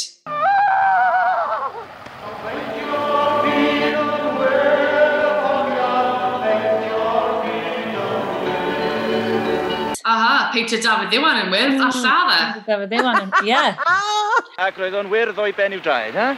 Peter 10.53 10.79
David 10.81 11.13
Iwan 11.15 11.39
yn 11.41 11.51
wyrdd, 11.53 11.77
a 11.79 11.89
hmm. 11.89 12.05
alla 12.05 12.15
dde. 12.27 12.39
Peter 12.53 12.65
Dafydd 12.71 12.95
Iwan 12.99 13.21
yn, 13.21 13.31
ie. 13.47 13.61
Ac 14.65 14.79
roedd 14.81 14.97
o'n 14.99 15.11
wyrdd 15.11 15.41
o'i 15.41 15.55
ben 15.57 15.75
i'w 15.77 15.81
draed, 15.83 16.17
ha? 16.19 16.29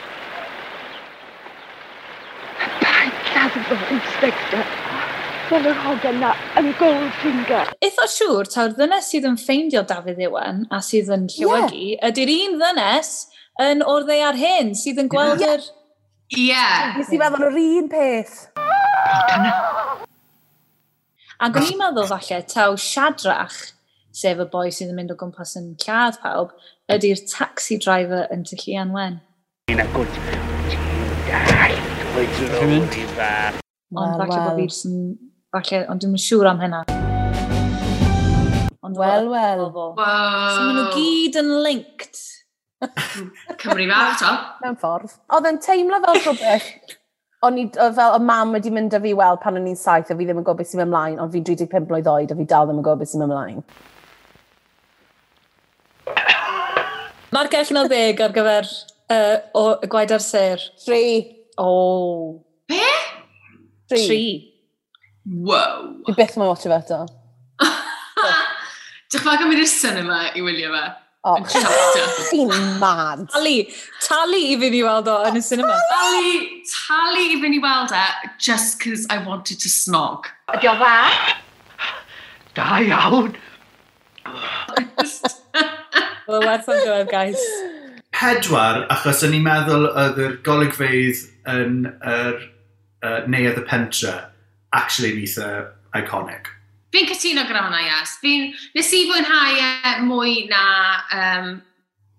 Bancadfo, 2.83 3.77
Inspector. 3.97 4.65
Fel 5.49 5.67
yr 5.69 5.79
hogan 5.83 6.21
na 6.23 6.31
yn 6.59 6.71
Goldfinger. 6.79 7.73
Eitho 7.83 8.07
siŵr, 8.09 8.49
taw'r 8.53 8.75
ddynes 8.77 9.09
sydd 9.11 9.27
yn 9.27 9.37
ffeindio 9.41 9.83
Dafydd 9.89 10.21
Iwan 10.23 10.63
a 10.71 10.79
sydd 10.85 11.11
yn 11.13 11.27
llywygu, 11.33 11.85
yeah. 11.93 12.09
ydy'r 12.09 12.33
un 12.37 12.59
ddynes 12.61 13.13
yn 13.61 13.83
o'r 13.85 14.07
ddei 14.07 14.23
ar 14.25 14.39
hyn 14.39 14.73
sydd 14.79 15.03
yn 15.03 15.11
gweld 15.11 15.43
yr... 15.45 15.65
Ie. 16.33 16.63
Nes 16.97 17.11
i 17.13 17.19
feddwl 17.21 17.47
yr 17.51 17.59
un 17.61 17.91
peth. 17.91 18.37
Ac 21.43 21.57
o'n 21.59 21.67
i'n 21.67 21.79
meddwl 21.81 22.07
falle 22.07 22.39
taw 22.49 22.77
siadrach 22.79 23.59
sef 24.13 24.41
y 24.43 24.45
boi 24.53 24.69
sydd 24.69 24.91
yn 24.93 24.97
mynd 24.99 25.11
o 25.13 25.17
gwmpas 25.17 25.55
yn 25.57 25.71
lladd 25.81 26.19
pawb, 26.21 26.53
ydy'r 26.93 27.21
taxi 27.31 27.79
driver 27.81 28.27
yn 28.33 28.45
tyllian 28.45 28.93
wen. 28.93 29.19
Ond 33.93 34.17
falle 34.19 34.37
bod 34.37 34.57
fi 34.59 34.67
jyst 34.67 34.85
yn... 34.89 34.99
Falle, 35.53 35.79
ond 35.89 36.01
dwi'n 36.01 36.21
siŵr 36.21 36.49
am 36.51 36.61
hynna. 36.61 36.83
Ond 38.83 38.97
wel, 38.97 39.29
wel. 39.31 39.63
Wow. 39.73 39.93
So 39.97 40.61
maen 40.61 40.77
nhw 40.77 40.87
gyd 40.93 41.39
yn 41.41 41.51
linked. 41.65 42.19
Cymru 43.63 43.87
fach, 43.89 44.19
to. 44.21 44.33
Mewn 44.61 44.77
ffordd. 44.81 45.15
Oedd 45.33 45.47
yn 45.49 45.57
teimlo 45.63 46.01
fel 46.03 46.19
rhywbeth. 46.19 46.97
O'n 47.43 47.57
i, 47.59 47.65
fel, 47.73 48.17
y 48.17 48.21
mam 48.23 48.53
wedi 48.55 48.71
mynd 48.73 48.93
â 48.95 49.01
fi 49.03 49.15
weld 49.17 49.41
pan 49.43 49.57
o'n 49.59 49.71
i'n 49.71 49.79
saith, 49.79 50.11
a 50.13 50.17
fi 50.19 50.27
ddim 50.27 50.39
yn 50.39 50.45
gwybod 50.45 50.61
beth 50.61 50.69
sy'n 50.69 50.85
ymlaen, 50.85 51.17
ond 51.23 51.33
fi'n 51.33 51.47
35 51.49 51.89
blwydd 51.89 52.11
oed, 52.11 52.31
a 52.31 52.37
fi 52.39 52.45
dal 52.53 52.69
ddim 52.69 52.79
yn 52.79 52.85
gwybod 52.85 53.01
beth 53.01 53.11
sy'n 53.15 53.25
ymlaen. 53.25 53.63
Mae'r 57.33 57.49
gell 57.49 57.71
Margell 57.73 57.89
ddeg 57.89 58.19
ar 58.21 58.33
gyfer 58.35 58.67
uh, 59.09 59.37
o 59.57 59.61
y 59.81 59.87
gwaed 59.89 60.11
ar 60.13 60.21
ser. 60.21 60.61
Tri. 60.83 61.05
O. 61.57 61.65
Oh. 61.65 62.25
Be? 62.69 62.81
Tri. 63.89 64.01
Tri. 64.05 64.23
Wow. 65.47 65.87
Fi 66.05 66.15
byth 66.19 66.37
mae'n 66.37 66.51
watch 66.51 66.67
o 66.67 66.73
fe 66.73 66.77
eto. 66.77 66.99
Diolch 69.13 69.25
fawr 69.25 69.41
gymryd 69.41 69.63
i'r 69.63 69.71
cinema 69.71 70.19
i 70.37 70.45
wylio 70.45 70.69
fe. 70.75 70.83
O, 71.23 71.35
chi'n 71.47 72.53
mad. 72.81 73.25
Tali, 73.31 73.57
tali 74.03 74.41
i 74.51 74.57
fynd 74.59 74.77
i 74.77 74.81
weld 74.85 75.09
o 75.09 75.19
yn 75.29 75.39
y 75.39 75.43
cinema. 75.45 75.77
Tali, 75.89 76.33
tali 76.69 77.29
i 77.31 77.37
fynd 77.41 77.57
i 77.57 77.61
weld 77.63 77.93
e, 77.97 78.07
just 78.37 78.81
cause 78.83 79.07
I 79.09 79.21
wanted 79.25 79.63
to 79.63 79.71
snog. 79.71 80.29
Ydi 80.53 80.69
o 80.69 80.75
dda? 80.81 80.97
Da 82.59 82.83
iawn. 82.83 83.33
Wel, 86.25 86.43
werth 86.47 86.67
o'n 86.71 86.77
gwybod, 86.79 87.09
guys. 87.11 87.41
Pedwar, 88.13 88.85
achos 88.93 89.23
o'n 89.25 89.33
i'n 89.35 89.43
meddwl 89.43 89.89
oedd 89.89 90.19
yr 90.23 90.37
golygfeidd 90.45 91.23
yn 91.51 91.73
yr 91.99 92.37
uh, 93.03 93.19
neuedd 93.27 93.59
y 93.59 93.63
pentre, 93.67 94.13
actually 94.71 95.11
yn 95.11 95.19
eitha 95.25 95.47
iconic. 95.99 96.47
Fi'n 96.95 97.09
cytuno 97.09 97.43
gyda 97.49 97.65
hwnna, 97.65 97.81
yes. 97.83 98.15
Fi'n... 98.21 98.53
Nes 98.77 98.93
i 98.95 99.01
fwynhau 99.09 99.53
e 99.59 99.93
mwy 100.05 100.33
na 100.51 100.63
um, 101.17 101.49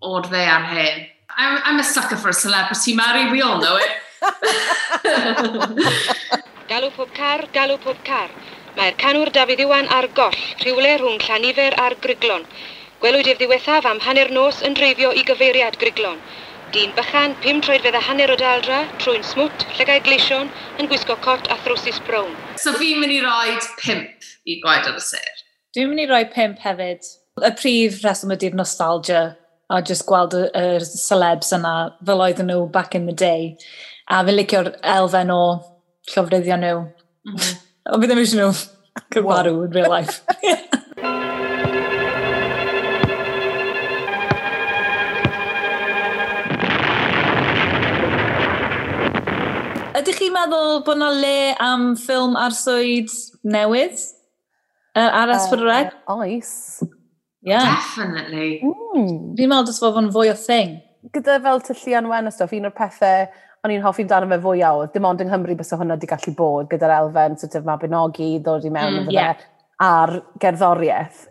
o'r 0.04 0.28
dde 0.28 0.44
ar 0.52 0.64
hyn. 0.68 1.06
I'm, 1.34 1.56
I'm 1.64 1.80
a 1.80 1.86
sucker 1.86 2.20
for 2.20 2.30
a 2.34 2.36
celebrity, 2.36 2.92
Mary, 2.94 3.30
we 3.32 3.40
all 3.40 3.60
know 3.62 3.76
it. 3.80 3.92
galw 6.70 6.90
pob 6.92 7.10
car, 7.16 7.48
galw 7.56 7.80
pob 7.80 8.04
car. 8.04 8.28
Mae'r 8.74 8.98
canwr 9.00 9.30
Dafydd 9.32 9.64
Iwan 9.64 9.88
ar 9.94 10.10
goll, 10.12 10.36
rhywle 10.60 10.98
rhwng 10.98 11.20
Llanifer 11.24 11.72
a'r 11.80 11.94
Griglon. 12.02 12.44
Welwyd 13.04 13.26
ef 13.28 13.36
ddiwethaf 13.36 13.84
am 13.84 13.98
hanner 14.00 14.30
nos 14.32 14.62
yn 14.64 14.72
dreifio 14.78 15.10
i 15.12 15.20
gyfeiriad 15.28 15.74
Griglon. 15.76 16.16
Dyn 16.72 16.94
bychan, 16.96 17.34
pum 17.44 17.58
troedfedd 17.60 17.98
a 17.98 18.00
hanner 18.06 18.30
o 18.32 18.36
daldra, 18.40 18.78
trwy'n 19.02 19.26
smwt, 19.28 19.66
llygau 19.76 20.00
gleision, 20.06 20.48
yn 20.80 20.88
gwisgo 20.88 21.18
cot 21.26 21.50
a 21.52 21.58
thrwsus 21.66 21.98
brown. 22.06 22.30
So 22.62 22.72
fi'n 22.78 23.02
mynd 23.02 23.12
i 23.12 23.18
roi 23.20 23.58
pimp 23.82 24.24
i 24.48 24.56
gwaed 24.62 24.88
ar 24.88 24.96
y 24.96 25.02
sir. 25.04 25.42
Dwi'n 25.76 25.90
mynd 25.90 26.00
i 26.00 26.06
roi 26.08 26.22
pimp 26.32 26.64
hefyd. 26.64 27.10
Y 27.44 27.50
prif 27.58 27.98
reswm 28.06 28.32
ydy'r 28.38 28.56
nostalgia 28.56 29.24
a 29.68 29.82
just 29.84 30.06
gweld 30.08 30.38
y, 30.38 30.46
y 30.56 30.80
celebs 30.88 31.52
yna 31.58 31.74
fel 32.08 32.24
oedden 32.24 32.48
nhw 32.48 32.70
back 32.72 32.96
in 32.96 33.04
the 33.10 33.16
day. 33.26 33.50
A 34.08 34.22
fi'n 34.24 34.38
licio'r 34.38 34.78
elfen 34.94 35.34
o 35.34 35.42
llofruddio 36.14 36.56
nhw. 36.56 36.80
Mm 37.28 37.36
-hmm. 37.36 37.60
Ond 37.92 38.00
fi 38.00 38.08
ddim 38.08 38.24
eisiau 38.24 38.40
nhw 38.46 39.04
cyfarw 39.12 39.60
in 39.66 39.76
real 39.76 39.92
life. 39.92 40.22
Ydych 50.04 50.18
chi'n 50.20 50.34
meddwl 50.34 50.82
bod 50.84 50.98
yna 50.98 51.06
le 51.16 51.36
am 51.64 51.84
ffilm 51.96 52.34
arswyd 52.36 53.08
newydd? 53.48 54.02
Uh, 54.92 55.06
ar 55.08 55.30
Asfyrreg? 55.32 55.94
Uh, 56.04 56.18
oes. 56.18 56.50
Yeah. 57.40 57.70
Definitely. 57.70 58.58
Mm. 58.68 59.32
Fi'n 59.38 59.48
meddwl 59.48 59.70
dys 59.70 59.80
fod 59.80 59.96
yn 60.02 60.10
fwy 60.12 60.28
o 60.28 60.34
thing. 60.36 60.74
Gyda 61.16 61.38
fel 61.46 61.64
tyllu 61.64 62.12
wen 62.12 62.28
o 62.28 62.34
stwff, 62.34 62.52
un 62.52 62.68
o'r 62.68 62.76
pethau 62.76 63.24
o'n 63.64 63.72
i'n 63.72 63.86
hoffi 63.86 64.04
amdano 64.04 64.28
fe 64.28 64.40
fwy 64.44 64.66
awr, 64.68 64.92
dim 64.92 65.08
ond 65.08 65.24
yng 65.24 65.32
Nghymru 65.32 65.56
bys 65.62 65.72
o 65.72 65.80
hwnna 65.80 65.96
wedi 65.96 66.12
gallu 66.12 66.36
bod 66.36 66.68
gyda'r 66.74 66.98
elfen 66.98 67.40
sort 67.40 67.56
of 67.56 67.64
mabinogi, 67.70 68.34
ddod 68.44 68.68
i 68.68 68.76
mewn 68.76 69.06
mm, 69.06 69.12
yeah. 69.16 69.40
Ar 69.80 70.18
gerddoriaeth 70.44 71.30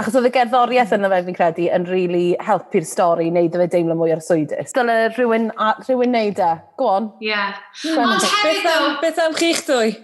achos 0.00 0.16
oedd 0.18 0.28
y 0.28 0.32
gerddoriaeth 0.34 0.92
mm. 0.92 1.00
yna 1.00 1.10
fe 1.12 1.20
fi'n 1.26 1.36
credu 1.36 1.66
yn 1.76 1.86
really 1.88 2.24
helpu'r 2.42 2.86
stori, 2.88 3.28
neud 3.34 3.54
e 3.54 3.60
fe 3.62 3.68
deimlo 3.74 3.96
mwy 3.98 4.14
ar 4.14 4.22
swydus. 4.24 4.72
Dyle 4.76 4.96
rhywun, 5.12 5.50
a, 5.60 5.72
rhywun 5.84 6.14
neud 6.14 6.40
e. 6.42 6.50
Go 6.80 6.88
on. 6.90 7.10
Ie. 7.22 7.30
Yeah. 7.30 7.58
Ond 7.92 8.24
hefyd 8.24 8.68
o... 8.70 8.76
Beth 9.02 9.20
am 9.22 9.36
chi'ch 9.38 9.64
dwy? 9.68 9.92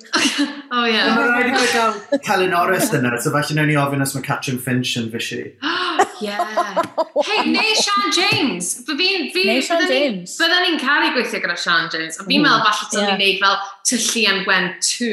O 0.68 0.82
ie. 0.84 0.98
Mae 1.00 1.28
rhaid 1.30 1.48
i 1.48 1.60
fi 1.62 1.68
gael 1.72 2.24
Helen 2.26 2.52
Norris 2.52 2.90
yna, 2.92 3.14
so 3.22 3.32
falle 3.32 3.56
newn 3.56 3.70
ni 3.72 3.78
ofyn 3.80 4.04
os 4.04 4.12
mae 4.16 4.26
Catrin 4.26 4.60
Finch 4.60 4.92
yn 5.00 5.08
fysi. 5.14 5.40
Ie. 6.24 6.34
Hei, 6.34 7.46
neu 7.48 7.72
Sean 7.78 8.12
James. 8.12 8.74
Neu 8.90 9.62
Sean 9.64 9.86
James. 9.88 10.36
Byddwn 10.36 10.64
ni'n 10.66 10.78
caru 10.82 11.14
gweithio 11.16 11.40
gyda 11.44 11.56
Sean 11.56 11.88
James, 11.94 12.20
ond 12.20 12.28
fi'n 12.28 12.42
mm. 12.42 12.46
meddwl 12.48 12.66
falle 12.66 12.92
ti'n 12.92 13.08
ni'n 13.08 13.24
neud 13.24 13.42
fel 13.44 13.58
Tyllu 13.88 14.28
am 14.28 14.44
Gwen 14.44 14.70
2. 14.84 15.10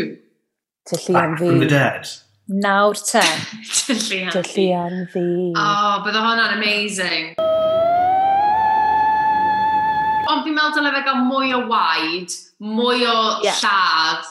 Tyllu 0.91 1.17
am 1.21 1.37
fi. 1.39 1.45
Back 1.45 1.49
from 1.55 1.59
the 1.63 1.71
dead. 1.71 2.15
Nawr 2.47 2.93
te. 2.93 3.21
Dy 3.87 3.93
llian 3.97 4.31
fi. 4.45 4.67
Dy 4.69 5.05
fi. 5.09 5.25
Oh, 5.57 6.01
bydde 6.05 6.21
hwnna'n 6.21 6.53
amazing. 6.59 7.31
Ond 10.29 10.45
fi'n 10.45 10.53
meddwl 10.53 10.75
dylai 10.77 10.91
fe 10.93 11.01
gael 11.07 11.23
mwy 11.25 11.55
o 11.57 11.63
waid, 11.71 12.35
mwy 12.61 13.01
o 13.09 13.17
yeah. 13.41 13.57
lladd. 13.63 14.29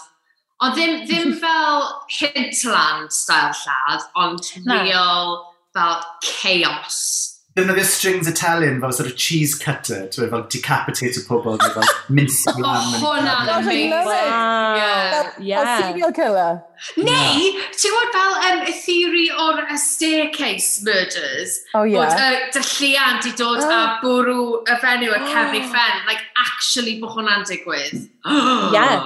Ond 0.63 0.79
ddim, 0.79 1.03
ddim 1.09 1.35
fel 1.43 1.89
hinterland 2.21 3.11
style 3.15 3.51
lladd, 3.65 4.07
ond 4.15 4.47
real 4.63 5.41
fel 5.75 5.99
chaos 6.23 7.34
defnyddio 7.55 7.85
strings 7.87 8.27
Italian 8.27 8.81
fel 8.81 8.93
sort 8.93 9.09
of 9.09 9.17
cheese 9.17 9.55
cutter, 9.55 10.09
ti'n 10.11 10.31
fel 10.31 10.43
decapitated 10.51 11.27
pobl, 11.29 11.55
ti'n 11.63 11.75
fel 11.77 11.93
mincing 12.11 12.57
oh, 12.59 12.65
lamb. 12.67 12.97
Oh, 12.99 13.13
hwnna'n 13.13 13.53
amazing. 13.59 13.93
Wow. 14.09 15.31
Yeah. 15.39 15.79
serial 15.79 16.13
killer. 16.17 16.59
Neu, 16.99 17.53
ti'n 17.71 17.95
gwybod 17.95 18.11
fel 18.17 18.35
um, 18.49 18.65
y 18.67 18.75
theory 18.81 19.27
o'r 19.45 19.63
staircase 19.79 20.83
murders? 20.89 21.61
Oh, 21.79 21.85
yeah. 21.87 22.11
Bod 22.11 22.25
uh, 22.25 22.41
dylliant 22.59 23.31
i 23.31 23.37
dod 23.39 23.63
oh. 23.63 23.71
a 23.71 23.81
bwrw 24.03 24.43
y 24.67 24.81
fenyw 24.83 25.15
y 25.15 25.23
cefnu 25.29 25.63
oh. 25.63 25.71
ffen. 25.71 26.03
Like, 26.11 26.27
actually, 26.49 26.99
bod 27.03 27.15
hwnna'n 27.19 27.47
digwydd. 27.53 28.11
Yeah. 28.75 28.99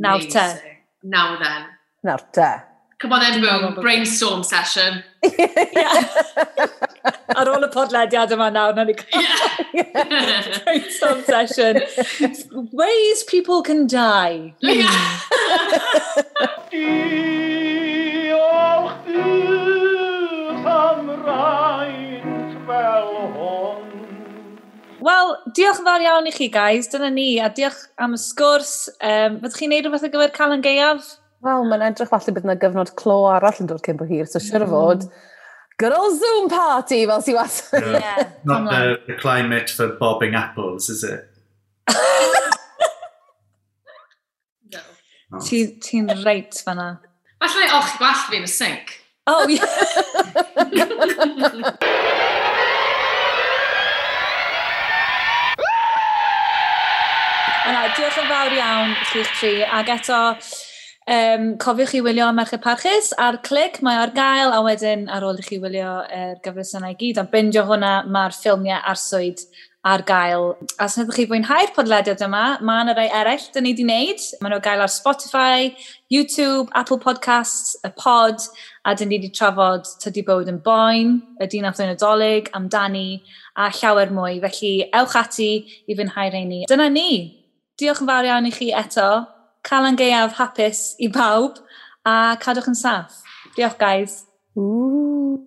Nawr 0.00 0.24
te. 0.32 0.48
Nawr 1.08 1.38
then. 1.40 1.70
Nawr 2.04 2.24
te. 2.32 2.50
Come 3.00 3.14
on 3.14 3.20
then, 3.20 3.40
Will, 3.40 3.72
brainstorm 3.80 4.44
session. 4.44 5.02
Ar 7.40 7.48
ôl 7.48 7.62
y 7.64 7.68
podlediad 7.72 8.28
yma 8.36 8.50
nawr, 8.52 8.74
na 8.76 8.84
ni 8.84 8.92
cael 8.98 9.24
brainstorm 10.66 11.22
session. 11.24 11.80
Ways 12.76 13.22
people 13.24 13.62
can 13.64 13.86
die. 13.88 14.52
Diolch 17.80 18.92
dydd 19.06 20.68
am 20.74 21.08
rhaid 21.22 22.52
fel 22.68 23.08
hon. 23.38 23.88
Wel, 25.00 25.32
diolch 25.56 25.80
yn 25.80 25.88
fawr 25.88 26.04
iawn 26.04 26.28
i 26.28 26.34
chi, 26.36 26.50
guys. 26.52 26.92
Dyna 26.92 27.08
ni, 27.16 27.30
a 27.40 27.48
diolch 27.48 27.80
am 27.96 28.12
y 28.12 28.20
sgwrs. 28.20 28.92
Um, 29.00 29.40
Fyddwch 29.40 29.56
chi'n 29.62 29.72
neud 29.72 29.88
rhywbeth 29.88 30.04
ar 30.04 30.12
gyfer 30.18 30.36
Calan 30.36 30.68
Gaeaf? 30.68 31.16
Wel, 31.40 31.62
mae'n 31.64 31.86
edrych 31.86 32.10
falle 32.10 32.34
bydd 32.36 32.44
yna 32.44 32.54
gyfnod 32.60 32.90
clo 33.00 33.14
arall 33.32 33.60
yn 33.62 33.68
dod 33.70 33.80
cyn 33.84 33.96
bo 33.96 34.04
hir, 34.04 34.26
so 34.28 34.40
siwr 34.44 34.66
o 34.66 34.66
mm. 34.66 34.72
fod, 34.74 35.06
good 35.80 35.94
old 35.96 36.18
Zoom 36.20 36.50
party, 36.52 37.06
fel 37.08 37.22
si 37.24 37.32
was. 37.32 37.62
Yeah. 37.72 38.28
Not 38.44 38.68
the, 38.68 39.00
the 39.06 39.14
climate 39.16 39.70
for 39.70 39.88
bobbing 39.96 40.34
apples, 40.34 40.90
is 40.90 41.02
it? 41.02 41.24
no. 44.74 44.80
Oh. 45.32 45.40
Ti'n 45.40 45.80
ti 45.80 46.04
reit 46.26 46.60
fanna. 46.60 47.00
Falle 47.40 47.72
och 47.80 47.88
gwall 47.96 48.22
fi'n 48.28 48.44
y 48.44 48.52
sink. 48.58 48.98
Oh, 49.26 49.48
yeah. 49.48 49.64
Yna, 57.70 57.88
diolch 57.96 58.18
yn 58.20 58.28
fawr 58.28 58.52
iawn 58.60 58.98
chi'ch 59.08 59.38
tri, 59.38 59.60
ac 59.64 59.88
eto 59.96 60.26
Um, 61.10 61.56
cofiwch 61.58 61.90
chi 61.90 62.00
wylio 62.06 62.28
Merched 62.30 62.62
Parchus 62.62 63.08
ar 63.18 63.40
clic, 63.42 63.80
mae 63.82 63.96
ar 63.98 64.12
gael, 64.14 64.52
a 64.54 64.60
wedyn 64.62 65.08
ar 65.10 65.24
ôl 65.26 65.40
i 65.40 65.42
chi 65.42 65.56
wylio 65.58 66.04
er 66.06 66.36
gyfres 66.44 66.70
yna 66.78 66.92
i 66.92 66.94
gyd, 67.00 67.18
a 67.18 67.24
bindio 67.32 67.64
hwnna, 67.66 68.04
mae'r 68.14 68.36
ffilmiau 68.36 68.78
arswyd 68.92 69.42
ar 69.90 70.04
gael. 70.06 70.52
A 70.78 70.86
os 70.86 70.94
ydych 71.02 71.18
chi 71.18 71.24
fwynhau'r 71.32 71.72
podlediad 71.74 72.22
yma, 72.22 72.42
mae 72.62 72.84
yna 72.84 72.94
rai 72.94 73.08
eraill 73.22 73.48
dyn 73.56 73.66
ni 73.66 73.72
wedi 73.72 73.88
wneud. 73.88 74.28
Mae 74.38 74.52
nhw 74.52 74.60
gael 74.68 74.84
ar 74.84 74.92
Spotify, 74.94 75.72
YouTube, 76.14 76.70
Apple 76.78 77.00
Podcasts, 77.02 77.74
y 77.82 77.90
pod, 77.98 78.46
a 78.86 78.94
dyn 78.94 79.10
ni 79.10 79.18
wedi 79.18 79.32
trafod 79.34 79.90
tydi 80.04 80.22
bod 80.30 80.52
yn 80.54 80.62
boen, 80.62 81.18
y 81.42 81.50
dinath 81.50 81.82
yn 81.82 81.90
adolyg, 81.96 82.54
amdani, 82.54 83.18
a 83.58 83.66
llawer 83.80 84.14
mwy. 84.14 84.38
Felly, 84.46 84.72
ewch 85.02 85.18
ati 85.24 85.50
i 85.90 85.98
fwynhau 85.98 86.30
reini. 86.38 86.62
Dyna 86.70 86.86
ni. 86.86 87.10
Diolch 87.82 88.06
yn 88.06 88.14
fawr 88.14 88.30
iawn 88.30 88.46
i 88.46 88.54
chi 88.54 88.70
eto. 88.84 89.10
Calan 89.62 89.96
gaeaf 89.96 90.38
hapus 90.40 90.94
i 90.98 91.08
bawb 91.12 91.60
a 92.08 92.36
cadwch 92.40 92.70
yn 92.72 92.78
saff. 92.78 93.20
Diolch, 93.56 93.78
guys. 93.78 94.24
Ooh. 94.56 95.46